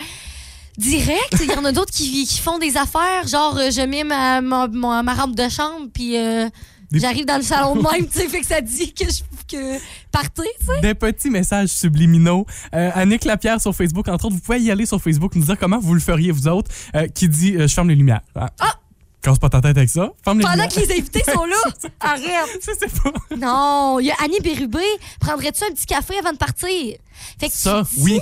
[0.80, 1.36] directs.
[1.40, 4.40] Il y en a d'autres qui, qui font des affaires, genre euh, je mets ma,
[4.40, 6.48] ma, ma- ma rampe de chambre, puis euh,
[6.92, 9.78] j'arrive dans le salon de même, tu sais, fait que ça dit que je que
[10.12, 10.80] partez, tu sais.
[10.80, 12.46] Des petits messages subliminaux.
[12.74, 15.58] Euh, Annick Lapierre sur Facebook, entre autres, vous pouvez y aller sur Facebook, nous dire
[15.58, 18.20] comment vous le feriez, vous autres, euh, qui dit Je ferme les lumières.
[18.34, 18.50] Ah!
[19.22, 20.12] Casse pas ta tête avec ça.
[20.24, 20.68] Ferme les Pendant lumières.
[20.72, 21.56] que les invités sont là,
[22.00, 22.24] arrête.
[23.04, 23.36] Pas.
[23.36, 24.78] Non, il y a Annie Bérubé.
[25.20, 26.96] Prendrais-tu un petit café avant de partir?
[27.38, 28.20] Fait que Ça, tu dis, oui.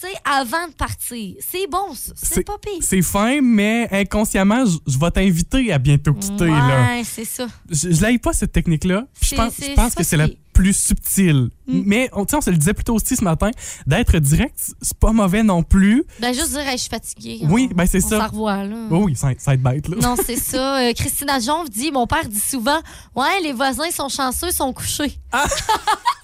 [0.00, 1.34] Tu sais, avant de partir.
[1.40, 2.82] C'est bon, c'est pas pire.
[2.82, 6.50] C'est fin, mais inconsciemment, je vais t'inviter à bientôt quitter.
[6.50, 7.46] Ouais, c'est ça.
[7.70, 9.06] Je, je pas cette technique-là.
[9.20, 11.50] Je pense, je que c'est la plus subtile.
[11.66, 11.82] Mm.
[11.84, 13.50] Mais on, on se le disait plutôt aussi ce matin,
[13.86, 16.04] d'être direct, c'est pas mauvais non plus.
[16.18, 17.40] Ben, juste dire, Hey, je suis fatiguée.
[17.42, 18.18] Oui, On- ben c'est on ça.
[18.20, 18.76] s'en revoit, là.
[18.90, 19.88] Oh oui, ça, ça être bête.
[19.88, 19.96] Là.
[20.00, 20.78] Non, c'est ça.
[20.80, 22.80] Euh, Christina Jonve dit Mon père dit souvent
[23.14, 25.18] Ouais, les voisins sont chanceux, sont couchés.
[25.32, 25.46] Ah!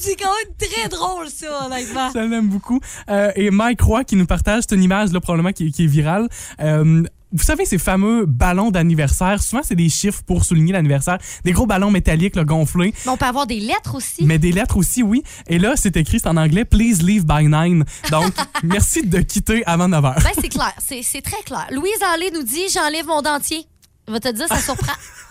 [0.00, 2.10] c'est quand même très drôle, ça, honnêtement.
[2.14, 2.80] Je l'aime beaucoup.
[3.08, 5.88] Euh, et Mike Roy qui nous partage, c'est une image là, probablement qui, qui est
[5.88, 6.28] virale.
[6.60, 11.52] Euh, vous savez, ces fameux ballons d'anniversaire, souvent c'est des chiffres pour souligner l'anniversaire, des
[11.52, 14.24] gros ballons métalliques là, gonflés, Mais on peut avoir des lettres aussi.
[14.24, 15.22] mais des lettres aussi, oui.
[15.46, 17.84] Et là, c'est écrit, c'est en anglais, Please leave by nine.
[18.10, 18.34] Donc,
[18.64, 20.18] merci de quitter avant 9 heures.
[20.24, 20.72] Ben, c'est clair.
[20.78, 21.68] C'est c'est très clair.
[21.70, 23.64] Louise Allé nous dit J'enlève mon dentier.
[24.08, 24.92] Je vais te dire, ça surprend.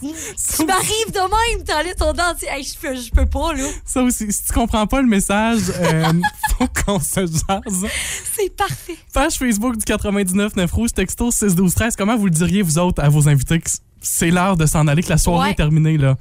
[0.00, 2.48] tu m'arrives de même, t'enlèves ton dentier.
[2.50, 3.64] Hey, je, peux, je peux pas, là.
[3.84, 6.12] Ça aussi, si tu comprends pas le message, euh,
[6.58, 7.86] faut qu'on se jase.
[8.36, 8.96] C'est parfait.
[9.12, 11.96] Page Facebook du 99 9 Rouge, texto 6 12 13.
[11.96, 13.62] Comment vous le diriez, vous autres, à vos invités?
[14.06, 15.50] C'est l'heure de s'en aller, que la soirée Ouais.
[15.52, 16.16] est terminée, là?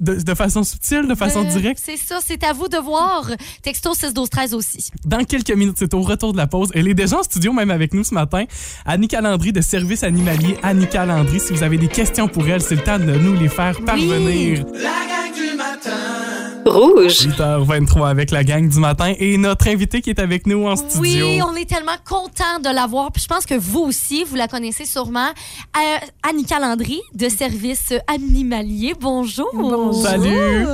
[0.00, 1.80] De, de façon subtile, de façon Euh, directe?
[1.84, 3.28] C'est ça, c'est à vous de voir.
[3.62, 4.90] Texto 6 12 13 aussi.
[5.04, 6.68] Dans quelques minutes, c'est au retour de la pause.
[6.74, 8.44] Elle est déjà en studio, même avec nous ce matin.
[8.86, 10.56] Annika Landry de Service Animalier.
[10.62, 13.48] Annika Landry, si vous avez des questions pour elle, c'est le temps de nous les
[13.48, 14.64] faire parvenir.
[14.74, 16.31] La gang du matin.
[16.66, 17.26] Rouge.
[17.26, 21.26] 8h23 avec la gang du matin et notre invité qui est avec nous en studio.
[21.26, 23.12] Oui, on est tellement content de la voir.
[23.12, 25.28] Puis je pense que vous aussi, vous la connaissez sûrement.
[25.28, 28.94] Euh, Annika Landry de Service Animalier.
[29.00, 29.94] Bonjour.
[30.02, 30.66] Salut.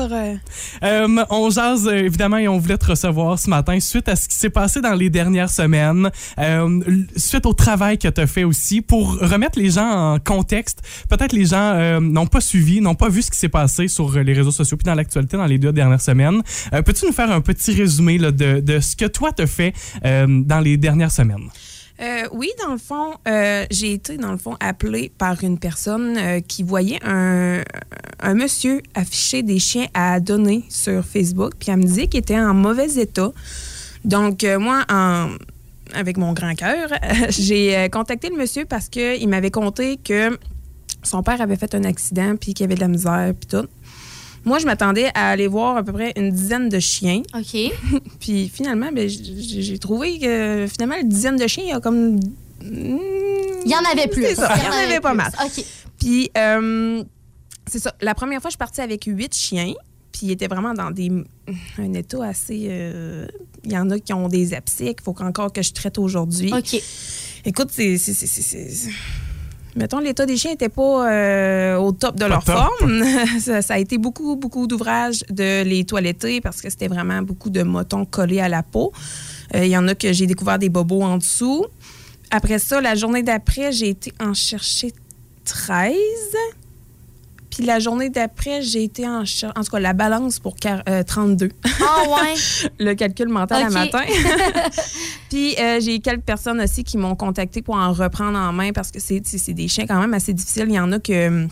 [0.82, 4.28] Euh, on jase euh, évidemment et on voulait te recevoir ce matin suite à ce
[4.28, 6.80] qui s'est passé dans les dernières semaines, euh,
[7.16, 10.82] suite au travail que tu as fait aussi pour remettre les gens en contexte.
[11.08, 14.10] Peut-être les gens euh, n'ont pas suivi, n'ont pas vu ce qui s'est passé sur
[14.18, 16.42] les réseaux sociaux puis dans l'actualité dans les deux dernières semaines.
[16.72, 19.72] Euh, Peux-tu nous faire un petit résumé de, ce que toi t'as fait
[20.04, 21.48] euh, dans les dernières semaines?
[22.00, 23.14] Euh, oui, dans le fond,
[23.70, 27.64] j'ai été, dans le fond, appelée par une personne qui voyait un,
[28.34, 32.54] monsieur afficher des chiens à donner sur Facebook, puis elle me disait qu'il était en
[32.54, 33.32] mauvais état.
[34.04, 34.84] Donc, moi,
[35.92, 36.88] avec mon grand cœur,
[37.30, 40.38] j'ai contacté le monsieur parce qu'il m'avait conté que
[41.02, 43.66] son père avait fait un accident, puis qu'il avait de la misère, puis tout.
[44.44, 47.22] Moi, je m'attendais à aller voir à peu près une dizaine de chiens.
[47.34, 47.56] OK.
[48.20, 52.18] Puis finalement, ben, j'ai trouvé que finalement, une dizaine de chiens, il y a comme.
[52.62, 54.22] Il y en avait plus.
[54.22, 55.16] C'est ça, il y en avait pas plus.
[55.16, 55.32] mal.
[55.44, 55.64] OK.
[55.98, 57.02] Puis, euh,
[57.66, 57.94] c'est ça.
[58.00, 59.74] La première fois, je suis partie avec huit chiens.
[60.12, 61.10] Puis, ils étaient vraiment dans des,
[61.78, 62.66] un état assez.
[62.70, 63.26] euh,
[63.64, 66.52] Il y en a qui ont des abcès qu'il faut encore que je traite aujourd'hui.
[66.52, 66.80] OK.
[67.44, 67.98] Écoute, c'est.
[67.98, 68.90] c'est- c'est- c'est- c'est-
[69.78, 72.56] Mettons, l'état des chiens n'était pas euh, au top de Pas leur top.
[72.56, 73.02] forme.
[73.40, 77.48] ça, ça a été beaucoup, beaucoup d'ouvrages de les toiletter parce que c'était vraiment beaucoup
[77.48, 78.92] de motons collés à la peau.
[79.54, 81.64] Euh, Il y en a que j'ai découvert des bobos en dessous.
[82.30, 84.92] Après ça, la journée d'après, j'ai été en chercher
[85.44, 85.94] 13.
[87.58, 89.52] Puis la journée d'après, j'ai été en charge.
[89.56, 91.48] En tout cas, la balance pour quar- euh, 32.
[91.64, 92.34] Ah ouais?
[92.78, 93.68] le calcul mental Ok.
[93.68, 94.02] à matin.
[95.28, 98.90] Puis euh, j'ai quelques personnes aussi qui m'ont contacté pour en reprendre en main parce
[98.90, 99.20] que c'est
[99.52, 100.66] des chiens quand même assez difficiles.
[100.68, 101.48] Il y en a que, hum,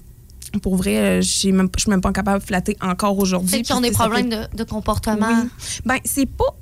[0.63, 1.69] pour vrai, euh, je suis même
[2.01, 3.51] pas capable de flatter encore aujourd'hui.
[3.57, 5.27] Ceux qui ont des problèmes fait- de, de comportement.
[5.29, 5.49] Oui.
[5.85, 6.55] Ben, c'est pas.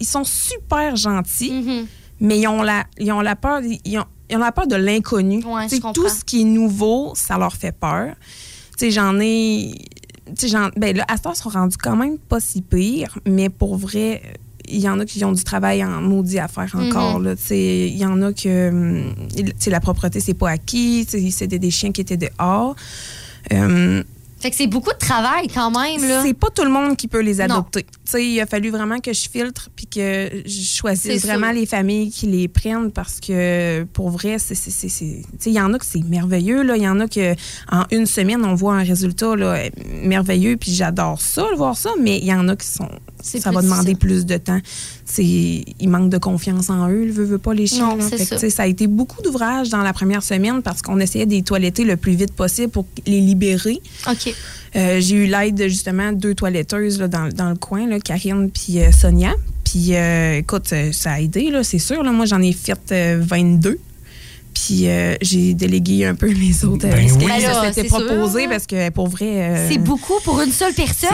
[0.00, 1.86] Ils sont super gentils, Mhm.
[2.20, 3.60] mais ils ont la, ils ont la peur.
[3.84, 5.44] Ils ont, ils ont la peur de l'inconnu.
[5.44, 8.14] Ouais, tout ce qui est nouveau, ça leur fait peur.
[8.76, 9.72] Tu sais, j'en ai.
[10.36, 13.76] Tu sais, ben là, à ce sont rendus quand même pas si pires, mais pour
[13.76, 14.22] vrai,
[14.68, 17.18] il y en a qui ont du travail en maudit à faire encore.
[17.20, 17.24] Mhm.
[17.24, 17.36] là.
[17.36, 21.06] Tu sais, Il y en a que hum, tu sais, la propreté, c'est pas acquis.
[21.08, 22.74] Tu sais, C'était des chiens qui étaient dehors.
[23.52, 24.02] Hum,
[24.46, 26.22] Fait que c'est beaucoup de travail quand même, là.
[26.22, 27.84] c'est pas tout le monde qui peut les adopter.
[28.16, 31.58] Il a fallu vraiment que je filtre puis que je choisisse vraiment sûr.
[31.60, 35.50] les familles qui les prennent parce que pour vrai, c'est c'est- c'est- c'est- tu sais,
[35.50, 37.32] il y en a que c'est merveilleux il y en a que
[37.72, 39.58] en une semaine on voit un résultat là,
[40.04, 42.88] merveilleux puis j'adore ça, le voir ça, mais il y en a qui sont
[43.22, 44.60] ça va demander plus de temps.
[45.04, 47.96] C'est ils manquent de confiance en eux, ils veulent, veulent pas les chiens.
[47.96, 51.26] Non, Fait que, ça a été beaucoup d'ouvrages dans la première semaine parce qu'on essayait
[51.26, 53.80] de les toiletter le plus vite possible pour les libérer.
[54.08, 54.34] OK.
[54.74, 58.50] Euh, j'ai eu l'aide de justement deux toiletteuses là, dans, dans le coin, là, Karine
[58.50, 59.32] puis euh, Sonia.
[59.64, 62.02] Puis euh, écoute, euh, ça a aidé, là, c'est sûr.
[62.02, 62.12] Là.
[62.12, 63.78] Moi, j'en ai fait euh, 22.
[64.54, 66.86] Puis euh, j'ai délégué un peu les autres.
[66.88, 67.10] Ben oui.
[67.10, 67.16] ça
[67.62, 69.26] Ben s'était c'est sûr, proposé parce que pour vrai.
[69.50, 71.10] euh, C'est beaucoup pour une seule personne.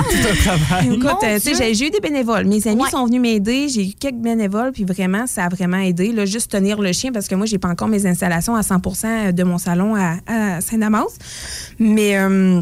[0.85, 1.55] Écoute, Mon euh, tu sais, Dieu.
[1.59, 2.45] j'ai j'ai eu des bénévoles.
[2.47, 2.91] Mes amis Ouais.
[2.91, 3.69] sont venus m'aider.
[3.69, 6.13] J'ai eu quelques bénévoles, puis vraiment, ça a vraiment aidé.
[6.13, 8.79] Là, juste tenir le chien, parce que moi, j'ai pas encore mes installations à 100
[9.33, 11.07] de mon salon à, à Saint-Damas.
[11.81, 12.61] Mais euh,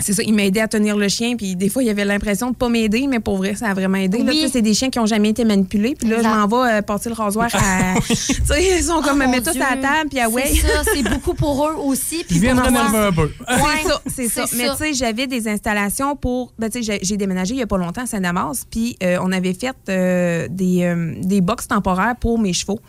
[0.00, 2.04] c'est ça, il m'a aidé à tenir le chien, puis des fois, il y avait
[2.04, 4.18] l'impression de pas m'aider, mais pour vrai, ça a vraiment aidé.
[4.18, 4.48] Là, Oui.
[4.52, 6.28] c'est des chiens qui ont jamais été manipulés, puis là, Exact.
[6.30, 7.94] je m'en vais euh, passer le rasoir à.
[8.08, 9.62] tu sais, ils sont comme, Oh, tout Dieu.
[9.62, 10.44] à la table, puis ah ouais.
[10.46, 12.24] C'est ça, c'est beaucoup pour eux aussi.
[12.28, 12.64] Puis pour moi.
[12.64, 13.30] m'énerver un peu.
[13.48, 14.44] C'est ça, c'est ça.
[14.56, 16.52] Mais tu sais, j'avais des installations pour.
[16.58, 19.30] Ben, tu sais, j'ai- déménagé il y a pas longtemps à Saint-Damas, puis euh, on
[19.32, 22.80] avait fait euh, des, euh, des box temporaires pour mes chevaux.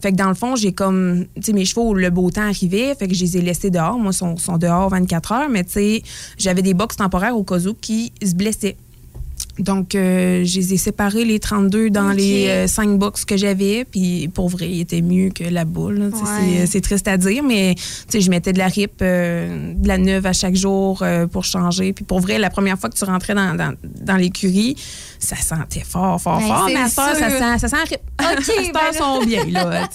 [0.00, 1.26] Fait que dans le fond, j'ai comme.
[1.36, 3.98] Tu sais, mes chevaux, le beau temps arrivait, fait que je les ai laissés dehors.
[3.98, 6.02] Moi, ils sont, sont dehors 24 heures, mais tu sais,
[6.38, 8.76] j'avais des box temporaires au cas qui se blessaient.
[9.62, 13.84] Donc, euh, je les ai séparés, les 32, dans les euh, 5 box que j'avais.
[13.84, 16.10] Puis, pour vrai, il était mieux que la boule.
[16.12, 16.66] Ouais.
[16.66, 17.74] c'est- triste à dire, mais
[18.12, 21.92] je mettais de la rip, euh, de la neuve à chaque jour euh, pour changer.
[21.92, 24.76] Puis, pour vrai, la première fois que tu rentrais dans, dans, dans l'écurie,
[25.18, 26.66] ça sentait fort, fort, Ben, fort.
[26.68, 27.28] Mais à ça sûr.
[27.28, 28.00] sent, ça sent rip.
[28.20, 29.44] OK, À cette ben sont bien.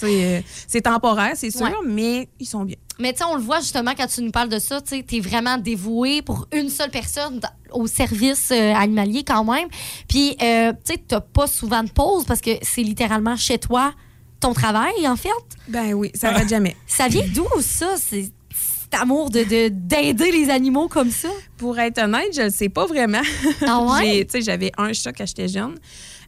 [0.04, 1.72] Euh, c'est temporaire, c'est sûr, Ouais.
[1.86, 2.76] mais ils sont bien.
[2.98, 5.20] Mais tu sais, on le voit justement quand tu nous parles de ça, tu es
[5.20, 7.40] vraiment dévoué pour une seule personne
[7.72, 9.68] au service euh, animalier quand même.
[10.08, 13.92] Puis, euh, tu sais, t'as pas souvent de pause parce que c'est littéralement chez toi
[14.40, 15.28] ton travail, en fait.
[15.68, 16.76] Ben oui, ça va jamais.
[16.86, 17.94] Ça vient d'où, ça?
[17.98, 21.28] C'est cet amour de de- d'aider les animaux comme ça?
[21.56, 23.22] Pour être honnête, je ne sais pas vraiment.
[23.66, 24.26] Ah ouais?
[24.40, 25.74] J'avais un chat quand j'étais jeune.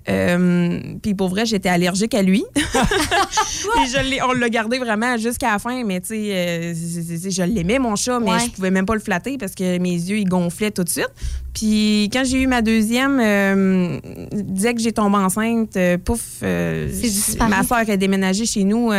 [0.08, 2.44] Euh, puis pour vrai, j'étais allergique à lui.
[2.56, 7.96] Je on l'a gardé vraiment jusqu'à la fin, mais tu sais, euh, je l'aimais mon
[7.96, 8.38] chat, mais Ouais.
[8.44, 11.10] je pouvais même pas le flatter parce que mes yeux ils gonflaient tout de suite.
[11.54, 13.98] Puis quand j'ai eu ma deuxième, euh,
[14.32, 16.88] dès que j'ai tombé enceinte, euh, pouf, euh,
[17.48, 18.90] ma soeur a déménagé chez nous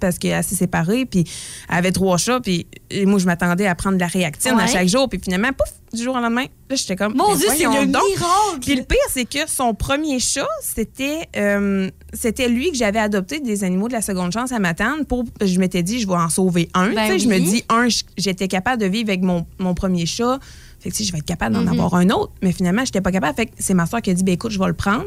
[0.00, 1.24] parce qu'elle s'est séparée, puis
[1.68, 2.66] elle avait trois chats, puis
[3.06, 6.02] moi je m'attendais à prendre de la réactine à chaque jour, puis finalement, pouf, du
[6.02, 8.02] jour au lendemain, là j'étais comme, Mon mais Dieu, c'est un donc.
[8.06, 8.60] miracle!
[8.60, 13.40] Puis le pire, c'est que son premier chat, c'était euh, c'était lui que j'avais adopté
[13.40, 15.04] des animaux de la seconde chance à Matane.
[15.06, 16.92] Pour, je m'étais dit, je vais en sauver un.
[16.92, 17.42] Ben sais, Je me oui.
[17.42, 20.38] dis, un, j'étais capable de vivre avec mon, mon premier chat.
[20.80, 21.68] Fait que, tu sais, je vais être capable d'en Mhm.
[21.68, 22.32] avoir un autre.
[22.42, 23.34] Mais finalement, je n'étais pas capable.
[23.36, 25.04] Fait que c'est ma soeur qui a dit, ben écoute, je vais le prendre.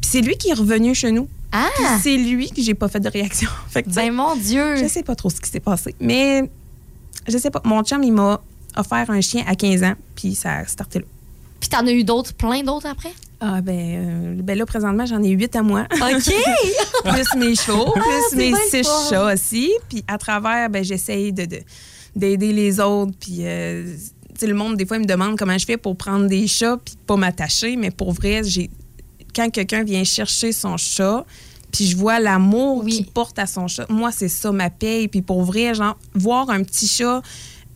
[0.00, 1.26] Puis c'est lui qui est revenu chez nous.
[1.52, 1.68] Ah!
[1.74, 3.48] Puis c'est lui que j'ai pas fait de réaction.
[3.70, 4.76] Fait que, Ben mon Dieu!
[4.76, 5.94] je sais pas trop ce qui s'est passé.
[6.00, 6.42] Mais
[7.26, 7.62] je sais pas.
[7.64, 8.42] Mon chum, il m'a
[8.76, 9.94] offert un chien à 15 ans.
[10.14, 11.04] Puis ça a starté là.
[11.60, 13.12] Puis t'en as eu d'autres, plein d'autres après?
[13.40, 13.74] Ah ben,
[14.38, 15.86] euh, ben là, présentement, j'en ai huit à moi.
[15.92, 16.32] OK!
[17.04, 19.08] plus mes chevaux, plus c'est mes six fun.
[19.10, 19.70] chats aussi.
[19.88, 21.60] Puis à travers, ben, j'essaye de, de-
[22.14, 23.12] d'aider les autres.
[23.20, 23.94] Puis, euh,
[24.34, 26.46] tu sais, le monde, des fois, il me demande comment je fais pour prendre des
[26.46, 27.76] chats puis pas m'attacher.
[27.76, 28.70] Mais pour vrai, j'ai
[29.34, 31.24] quand quelqu'un vient chercher son chat,
[31.72, 32.92] puis je vois l'amour Oui.
[32.96, 35.08] qu'il porte à son chat, moi, c'est ça ma paye.
[35.08, 37.20] Puis pour vrai, genre, voir un petit chat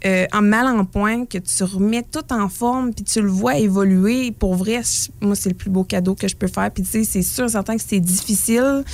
[0.07, 3.57] euh, en mal en point, que tu remets tout en forme, puis tu le vois
[3.59, 4.81] évoluer, pour vrai,
[5.21, 6.71] moi, c'est le plus beau cadeau que je peux faire.
[6.71, 8.85] Puis tu sais, c'est sûr, certain que c'est difficile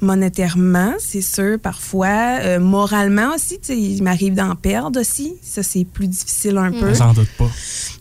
[0.00, 2.38] monétairement, c'est sûr, parfois.
[2.40, 5.34] Euh, moralement aussi, tu sais, il m'arrive d'en perdre aussi.
[5.42, 6.92] Ça, c'est plus difficile un peu.
[6.94, 7.50] J'en doute pas.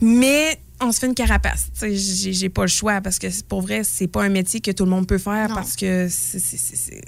[0.02, 1.66] Mais on se fait une carapace.
[1.74, 4.62] Tu sais, J'ai j'ai pas le choix parce que pour vrai, c'est pas un métier
[4.62, 5.56] que tout le monde peut faire Non.
[5.56, 7.02] parce que c'est- c'est- c'est c'est-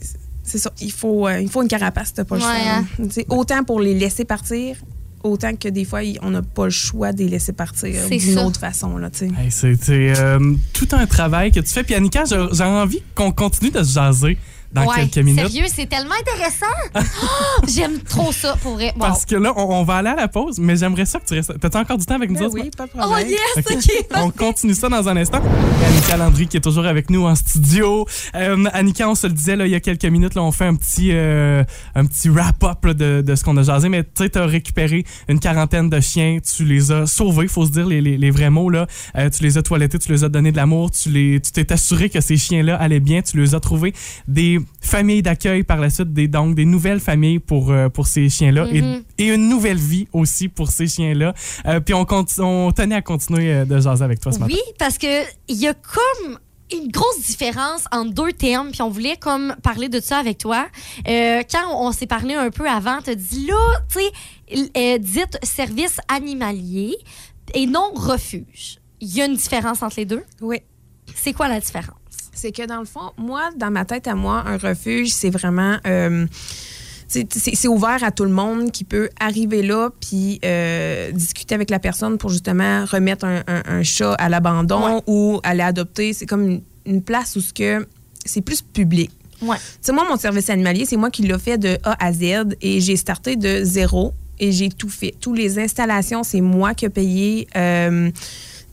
[0.44, 0.72] c'est ça.
[0.82, 2.72] Il faut, euh, il faut une carapace, t'as pas le Ouais, choix.
[2.74, 2.86] hein.
[3.00, 3.06] là.
[3.06, 4.76] Tu sais, Autant pour les laisser partir
[5.24, 8.40] autant que des fois, on n'a pas le choix de les laisser partir C'est d'une
[8.40, 8.98] autre façon.
[8.98, 9.32] Là, tu sais.
[9.38, 11.84] Hey, c'est euh, tout un travail que tu fais.
[11.84, 14.38] Puis Annika, j'ai j'ai envie qu'on continue de se jaser
[14.74, 15.48] dans Ouais, quelques minutes.
[15.50, 16.66] Sérieux, c'est tellement intéressant.
[17.24, 18.92] Oh, J'aime trop ça, pour vrai.
[18.96, 19.00] Wow.
[19.00, 21.34] Parce que là, on, on va aller à la pause, mais j'aimerais ça que tu
[21.34, 21.60] restes.
[21.60, 22.56] T'as-tu encore du temps avec nous Ben autres?
[22.60, 23.28] oui, pas de Oh problème.
[23.30, 23.74] yes, Ok.
[23.74, 24.06] OK.
[24.16, 25.42] On continue ça dans un instant.
[25.86, 28.06] Annika Landry qui est toujours avec nous en studio.
[28.36, 30.66] Euh, Annika, on se le disait là, il y a quelques minutes, là, on fait
[30.66, 31.64] un petit, euh,
[31.96, 33.90] un petit wrap-up de, de ce qu'on a jasé.
[33.90, 37.66] Mais tu sais, tu as récupéré une quarantaine de chiens, tu les as sauvés, faut
[37.66, 38.70] se dire les, les, les vrais mots.
[38.70, 38.88] Là.
[39.18, 41.72] Euh, tu les as toilettés, tu les as donné de l'amour, tu les- tu t'es
[41.72, 43.94] assuré que ces chiens-là allaient bien, tu les as trouvé
[44.28, 48.30] des familles d'accueil par la suite, des, donc des nouvelles familles pour, euh, pour ces
[48.30, 49.04] chiens-là Mhm.
[49.18, 51.34] et, et une nouvelle vie aussi pour ces chiens-là.
[51.66, 52.06] Euh, puis on,
[52.40, 54.54] on tenait à continuer euh, de jaser avec toi ce matin.
[54.54, 56.38] Oui, parce que il y a comme
[56.74, 60.68] une grosse différence entre deux termes, puis on voulait comme parler de ça avec toi.
[61.08, 63.56] Euh, quand on, s'est parlé un peu avant, t'as dit là,
[63.92, 66.96] tu sais, euh, dites service animalier
[67.54, 68.80] et non refuge.
[69.02, 70.24] Il y a une différence entre les deux?
[70.42, 70.62] Oui.
[71.16, 71.96] C'est quoi la différence?
[72.34, 75.78] C'est que dans le fond, moi, dans ma tête à moi, un refuge, c'est vraiment.
[75.86, 76.26] euh,
[77.08, 81.78] c'est ouvert à tout le monde qui peut arriver là puis euh, discuter avec la
[81.80, 86.14] personne pour justement remettre un, un- un chat à l'abandon ou aller adopter.
[86.14, 87.86] C'est comme une, une place où ce que
[88.24, 89.12] c'est plus public.
[89.42, 89.58] Ouais.
[89.92, 92.96] Moi, mon service animalier, c'est moi qui l'ai fait de A à Z et j'ai
[92.96, 95.14] starté de zéro et j'ai tout fait.
[95.20, 97.48] Toutes les installations, c'est moi qui ai payé.
[97.58, 98.10] euh,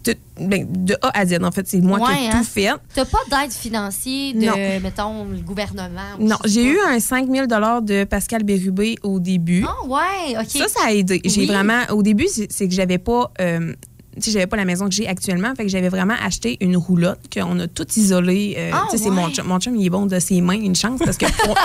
[0.04, 2.38] de, ben, de A à Z, en fait, c'est moi qui Ouais, ai hein?
[2.38, 2.70] tout fait.
[2.94, 4.80] T'as pas d'aide financière de, Non.
[4.82, 6.00] mettons, le gouvernement?
[6.18, 9.64] ou Non, j'ai eu un 5 000 de Pascal Bérubé au début.
[9.66, 10.48] Ah, ouais, OK.
[10.48, 11.20] Ça, ça a aidé.
[11.24, 11.82] J'ai vraiment.
[11.90, 13.30] Au début, c'est que j'avais pas.
[13.40, 15.54] euh, tu sais, j'avais pas la maison que j'ai actuellement.
[15.54, 18.54] Fait que j'avais vraiment acheté une roulotte qu'on a tout isolé.
[18.58, 19.32] euh, Ah, tu sais, c'est mon ouais.
[19.32, 19.46] chum.
[19.46, 21.56] Mon chum, il est bon de ses mains, une chance, parce que pour-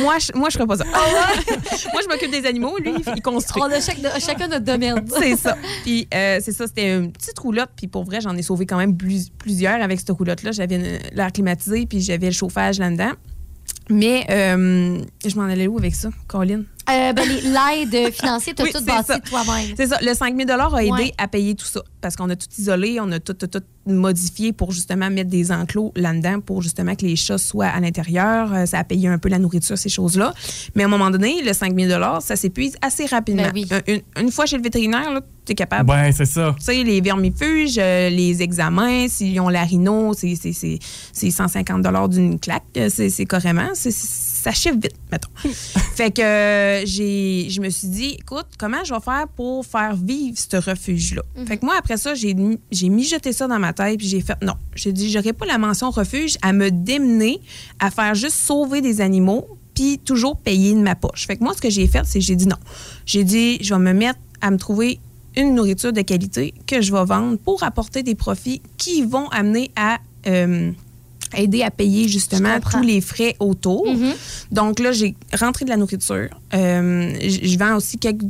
[0.00, 0.84] moi, je, moi, je ferais pas ça.
[1.92, 2.76] moi, je m'occupe des animaux.
[2.78, 3.62] Lui, il- construit.
[3.62, 5.04] On a chaque- chacun notre domaine.
[5.18, 5.56] C'est ça.
[5.82, 7.70] Puis euh, c'est ça, c'était une petite roulotte.
[7.76, 10.52] Puis pour vrai, j'en ai sauvé quand même plus- plusieurs avec cette roulotte-là.
[10.52, 13.12] J'avais l'air climatisé, puis j'avais le chauffage là-dedans.
[13.90, 16.62] Mais euh, je m'en allais où avec ça, Colin?
[16.90, 19.74] Euh, ben, les- L'aide financière, t'as Oui, tout bâti toi-même.
[19.76, 19.98] C'est ça.
[20.00, 21.12] Le 5 000 a aidé Ouais.
[21.18, 21.82] à payer tout ça.
[22.00, 25.50] Parce qu'on a tout isolé, on a tout, tout, tout modifié pour justement mettre des
[25.50, 28.52] enclos là-dedans pour justement que les chats soient à l'intérieur.
[28.54, 30.32] Euh, Ça a payé un peu la nourriture, ces choses-là.
[30.74, 33.42] Mais à un moment donné, le 5 000 ça s'épuise assez rapidement.
[33.44, 33.66] Ben oui.
[33.86, 36.54] Une, une fois chez le vétérinaire, tu es capable Ouais, c'est ça.
[36.58, 40.78] tu sais, les vermifuges, euh, les examens, s'ils ont la rhino, c'est c'est- c'est-
[41.12, 42.64] c'est 150 d'une claque.
[42.88, 43.70] C'est c'est carrément.
[43.74, 43.90] c'est-
[44.52, 45.28] chiffre vite, mettons.
[45.94, 49.94] fait que euh, j'ai, je me suis dit, écoute, comment je vais faire pour faire
[49.96, 51.22] vivre ce refuge-là?
[51.46, 54.20] Fait que moi, après ça, j'ai mis- j'ai mijoté ça dans ma tête, puis j'ai
[54.20, 57.40] fait, non, j'ai dit, j'aurais pas la mention refuge à me démener
[57.78, 61.26] à faire juste sauver des animaux, puis toujours payer de ma poche.
[61.26, 62.56] Fait que moi, ce que j'ai fait, c'est que j'ai dit non.
[63.06, 64.98] J'ai dit, je vais me mettre à me trouver
[65.36, 69.70] une nourriture de qualité que je vais vendre pour apporter des profits qui vont amener
[69.76, 70.72] à euh,
[71.36, 73.86] aider à payer justement tous les frais autour.
[73.86, 74.14] Mhm.
[74.50, 76.28] Donc là, j'ai rentré de la nourriture.
[76.54, 78.24] Euh, je vends aussi quelques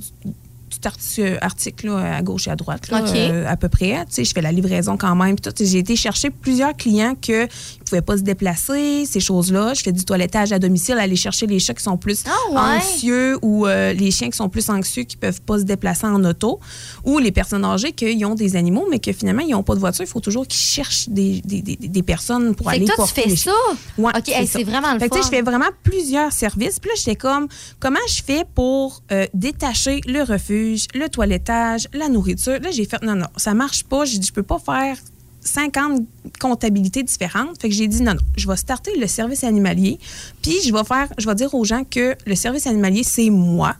[1.40, 4.04] articles là, à gauche et à droite, là, euh, à peu près.
[4.06, 5.36] Tu sais, je fais la livraison quand même.
[5.58, 7.46] J'ai été chercher plusieurs clients qui ne
[7.84, 9.74] pouvaient pas se déplacer, ces choses-là.
[9.74, 12.76] Je fais du toilettage à domicile, aller chercher les chats qui sont plus Ah ouais?
[12.78, 16.22] anxieux ou euh, les chiens qui sont plus anxieux qui peuvent pas se déplacer en
[16.24, 16.60] auto
[17.04, 19.80] ou les personnes âgées qui ont des animaux mais que finalement ils n'ont pas de
[19.80, 20.04] voiture.
[20.04, 23.20] Il faut toujours qu'ils cherchent des, des, des, des personnes pour aller que toi, tu
[23.20, 23.50] fais ça?
[23.96, 25.30] Ouais, OK, hey, c'est vraiment le Fait que, tu sais, fun.
[25.32, 26.78] je fais vraiment plusieurs services.
[26.80, 27.48] Puis là, j'étais comme,
[27.80, 32.58] comment je fais pour euh, détacher le refuge, le toilettage, la nourriture?
[32.60, 34.04] Là, j'ai fait, non, non, ça marche pas.
[34.04, 34.96] J'ai dit, je peux pas faire
[35.40, 36.02] 50
[36.40, 37.60] comptabilités différentes.
[37.60, 39.98] Fait que j'ai dit, non, non, je vais starter le service animalier.
[40.42, 43.76] Puis je vais faire, je vais dire aux gens que le service animalier, c'est moi.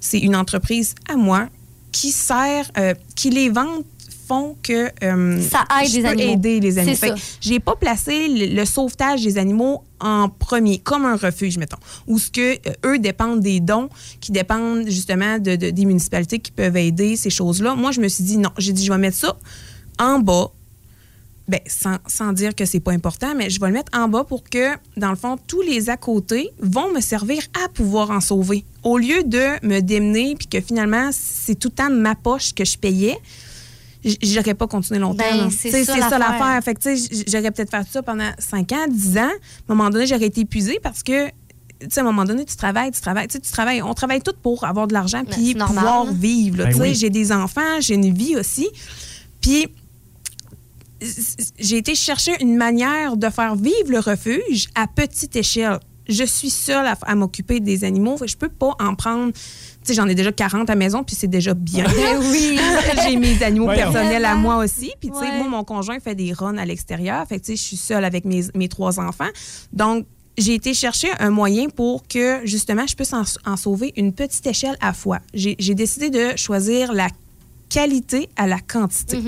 [0.00, 1.48] C'est une entreprise à moi
[1.96, 3.86] qui sert, euh, qui les ventes
[4.28, 6.32] font que euh, Ça aide je les peux animaux.
[6.32, 7.14] aider les animaux.
[7.40, 11.78] J'ai pas placé le, le sauvetage des animaux en premier, comme un refuge, mettons,
[12.08, 13.88] où ce que euh, eux dépendent des dons,
[14.20, 17.74] qui dépendent justement de, de- des municipalités qui peuvent aider ces choses-là.
[17.76, 19.36] Moi, je me suis dit non, j'ai dit je vais mettre ça
[19.98, 20.50] en bas.
[21.48, 24.24] Ben, sans, sans dire que c'est pas important, mais je vais le mettre en bas
[24.24, 28.20] pour que, dans le fond, tous les à côté vont me servir à pouvoir en
[28.20, 28.64] sauver.
[28.82, 32.64] Au lieu de me démener, puis que finalement, c'est tout le temps ma poche que
[32.64, 33.16] je payais,
[34.22, 35.24] j'aurais pas continué longtemps.
[35.30, 36.60] Ben, c'est ça l'affaire.
[36.62, 36.76] Fait
[37.28, 39.20] j'aurais peut-être fait ça pendant 5 ans, 10 ans.
[39.20, 42.44] À un moment donné, j'aurais été épuisée parce que, tu sais, à un moment donné,
[42.44, 43.82] tu travailles, tu travailles, tu sais, tu travailles.
[43.82, 46.58] On travaille tout pour avoir de l'argent Ben, puis pouvoir vivre.
[46.58, 46.94] Ben tu sais, oui.
[46.94, 48.68] j'ai des enfants, j'ai une vie aussi.
[49.40, 49.68] Puis,
[51.58, 55.78] j'ai été chercher une manière de faire vivre le refuge à petite échelle.
[56.08, 58.16] je suis seule à, à m'occuper des animaux.
[58.24, 59.32] Je peux pas en prendre.
[59.32, 59.40] Tu
[59.82, 61.84] sais, j'en ai déjà 40 à la maison, puis c'est déjà bien.
[62.30, 62.58] Oui.
[63.04, 63.92] J'ai mes animaux Voyons.
[63.92, 64.92] personnels à moi aussi.
[65.00, 65.38] Puis, tu sais, Ouais.
[65.38, 67.26] moi, mon conjoint fait des runs à l'extérieur.
[67.28, 69.28] Fait que, tu sais, je suis seule avec mes, mes trois enfants.
[69.72, 70.06] Donc,
[70.38, 74.46] j'ai été chercher un moyen pour que, justement, je puisse en, en sauver une petite
[74.46, 75.20] échelle à fois.
[75.34, 77.08] J'ai j'ai décidé de choisir la
[77.68, 79.18] qualité à la quantité.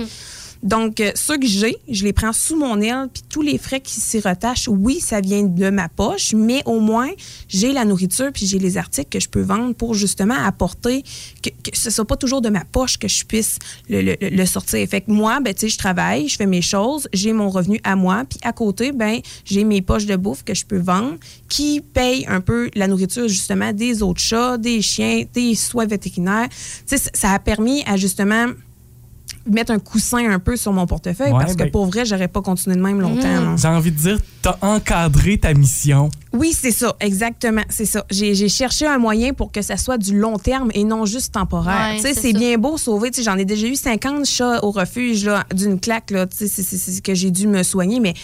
[0.62, 4.00] Donc, ceux que j'ai, je les prends sous mon aile, puis tous les frais qui
[4.00, 7.10] s'y retachent, oui, ça vient de ma poche, mais au moins,
[7.48, 11.04] j'ai la nourriture, puis j'ai les articles que je peux vendre pour justement apporter,
[11.42, 14.86] que, ce soit pas toujours de ma poche que je puisse le, sortir.
[14.88, 17.80] Fait que moi, ben, tu sais, je travaille, je fais mes choses, j'ai mon revenu
[17.84, 21.16] à moi, puis à côté, ben, j'ai mes poches de bouffe que je peux vendre
[21.48, 26.48] qui payent un peu la nourriture, justement, des autres chats, des chiens, des soins vétérinaires.
[26.86, 28.46] Tu sais, ça a permis à justement
[29.46, 32.28] mettre un coussin un peu sur mon portefeuille Ouais, parce que ben- pour vrai, j'aurais
[32.28, 33.40] pas continué de même longtemps.
[33.40, 33.56] non.
[33.56, 36.10] J'ai envie de dire, t'as encadré ta mission.
[36.32, 38.04] Oui, c'est ça, exactement, c'est ça.
[38.10, 41.32] J'ai j'ai cherché un moyen pour que ça soit du long terme et non juste
[41.34, 41.92] temporaire.
[41.92, 43.10] Ouais, tu sais, c'est bien beau sauver.
[43.10, 46.26] Tu sais, j'en ai déjà eu 50 chats au refuge là, d'une claque là.
[46.26, 48.14] Tu sais, c'est- c'est c'est que j'ai dû me soigner, mais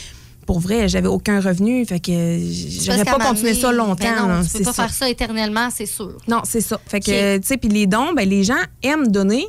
[0.46, 2.38] pour vrai, j'avais aucun revenu, fait que
[2.84, 4.04] j'aurais pas continué ça moment longtemps.
[4.04, 4.82] ben non, là, tu peux c'est pas ça.
[4.84, 6.12] faire ça éternellement, c'est sûr.
[6.28, 6.78] Non, c'est ça.
[6.86, 9.46] Fait que, tu sais, puis les dons, ben, les gens aiment donner,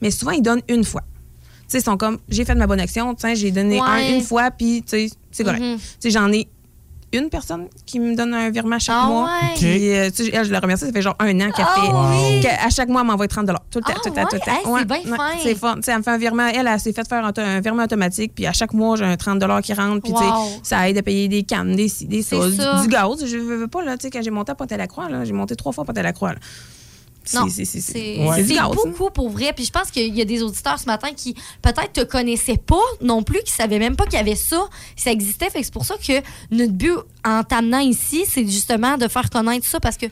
[0.00, 1.02] mais souvent, ils donnent une fois.
[1.02, 3.80] Tu sais, ils sont comme, j'ai fait de ma bonne action, tu sais, j'ai donné
[3.80, 3.86] Ouais.
[3.86, 5.60] un une fois, puis, tu sais, c'est correct.
[5.62, 5.76] Mhm.
[5.76, 6.48] Tu sais, j'en ai
[7.10, 9.24] une personne qui me donne un virement chaque Ah mois.
[9.24, 9.54] ouais?
[9.56, 11.80] Puis, euh, tu sais, elle, je la remercie, ça fait genre un an qu'elle Ah
[11.80, 11.90] fait.
[12.34, 12.40] oui!
[12.42, 14.34] qu'à- à chaque mois, elle m'envoie 30 Tout le temps, Ah tout le temps, tout
[14.36, 14.52] le temps.
[14.76, 15.30] Hey, c'est bien fin.
[15.42, 15.76] C'est fun.
[15.76, 16.46] Tu sais, elle me fait un virement.
[16.54, 18.32] Elle, elle s'est fait faire un, un virement automatique.
[18.34, 20.02] Puis à chaque mois, j'ai un 30 qui rentre.
[20.02, 20.30] Puis tu sais,
[20.62, 22.36] ça aide à payer des cannes, des, des ça.
[22.46, 23.24] du, du gaz.
[23.24, 25.56] Je veux, veux pas, là, tu sais, quand j'ai monté à Pointe-à-la-Croix, là, j'ai monté
[25.56, 26.34] trois fois à Pointe-à-la-Croix.
[27.24, 28.42] C'est- Ouais.
[28.88, 29.52] beaucoup pour vrai.
[29.54, 32.76] Puis je pense qu'il y a des auditeurs ce matin qui peut-être te connaissaient pas
[33.02, 35.50] non plus, qui savaient même pas qu'il y avait ça, ça existait.
[35.50, 36.94] Fait que c'est pour ça que notre but
[37.24, 40.06] en t'amenant ici, c'est justement de faire connaître ça parce que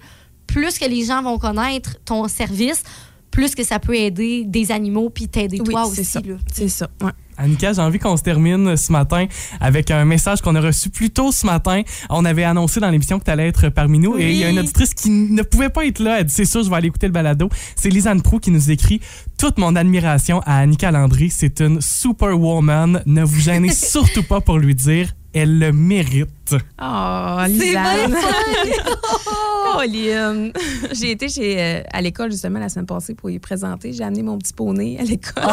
[0.47, 2.83] plus que les gens vont connaître ton service,
[3.31, 6.11] plus que ça peut aider des animaux puis t'aider Oui, toi c'est aussi.
[6.13, 6.21] ça.
[6.53, 6.89] C'est ça.
[7.03, 7.11] ouais.
[7.39, 9.27] Annika, j'ai envie qu'on se termine ce matin
[9.61, 11.83] avec un message qu'on a reçu plus tôt ce matin.
[12.11, 14.51] On avait annoncé dans l'émission que tu allais être parmi nous et il y a
[14.51, 16.21] une auditrice qui ne pouvait pas être là.
[16.21, 17.49] Elle dit c'est sûr, je vais aller écouter le balado.
[17.77, 19.01] C'est Lisanne Prou qui nous écrit
[19.39, 21.31] toute mon admiration à Annika Landry.
[21.31, 23.03] C'est une superwoman.
[23.07, 25.15] Ne vous gênez surtout pas pour lui dire.
[25.33, 26.36] Elle le mérite.
[26.81, 28.11] Oh, C'est Lisanne.
[28.11, 28.17] bien
[29.77, 30.53] Colline.
[30.93, 33.93] J'ai été chez, euh, à l'école justement la semaine passée pour y présenter.
[33.93, 35.45] J'ai amené mon petit poney à l'école.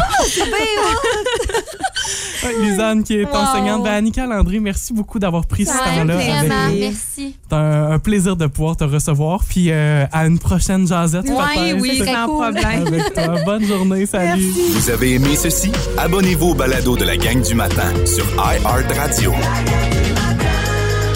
[2.43, 3.35] Ouais, Lisanne qui est Wow.
[3.35, 3.83] enseignante.
[3.83, 6.15] Ben, Annika Landry, merci beaucoup d'avoir pris ce Ça temps-là.
[6.17, 7.35] vraiment, merci.
[7.49, 9.41] C'est un, un plaisir de pouvoir te recevoir.
[9.47, 11.25] Puis euh, à une prochaine jazzette.
[11.27, 11.81] Ouais, peut-être.
[11.81, 12.41] oui, c'est sans cool.
[12.53, 12.87] problème.
[12.87, 13.35] Avec toi.
[13.45, 14.05] Bonne journée.
[14.05, 14.51] Salut.
[14.71, 15.71] Vous avez aimé ceci?
[15.97, 19.31] Abonnez-vous au balado de la gang du matin sur iHeartRadio.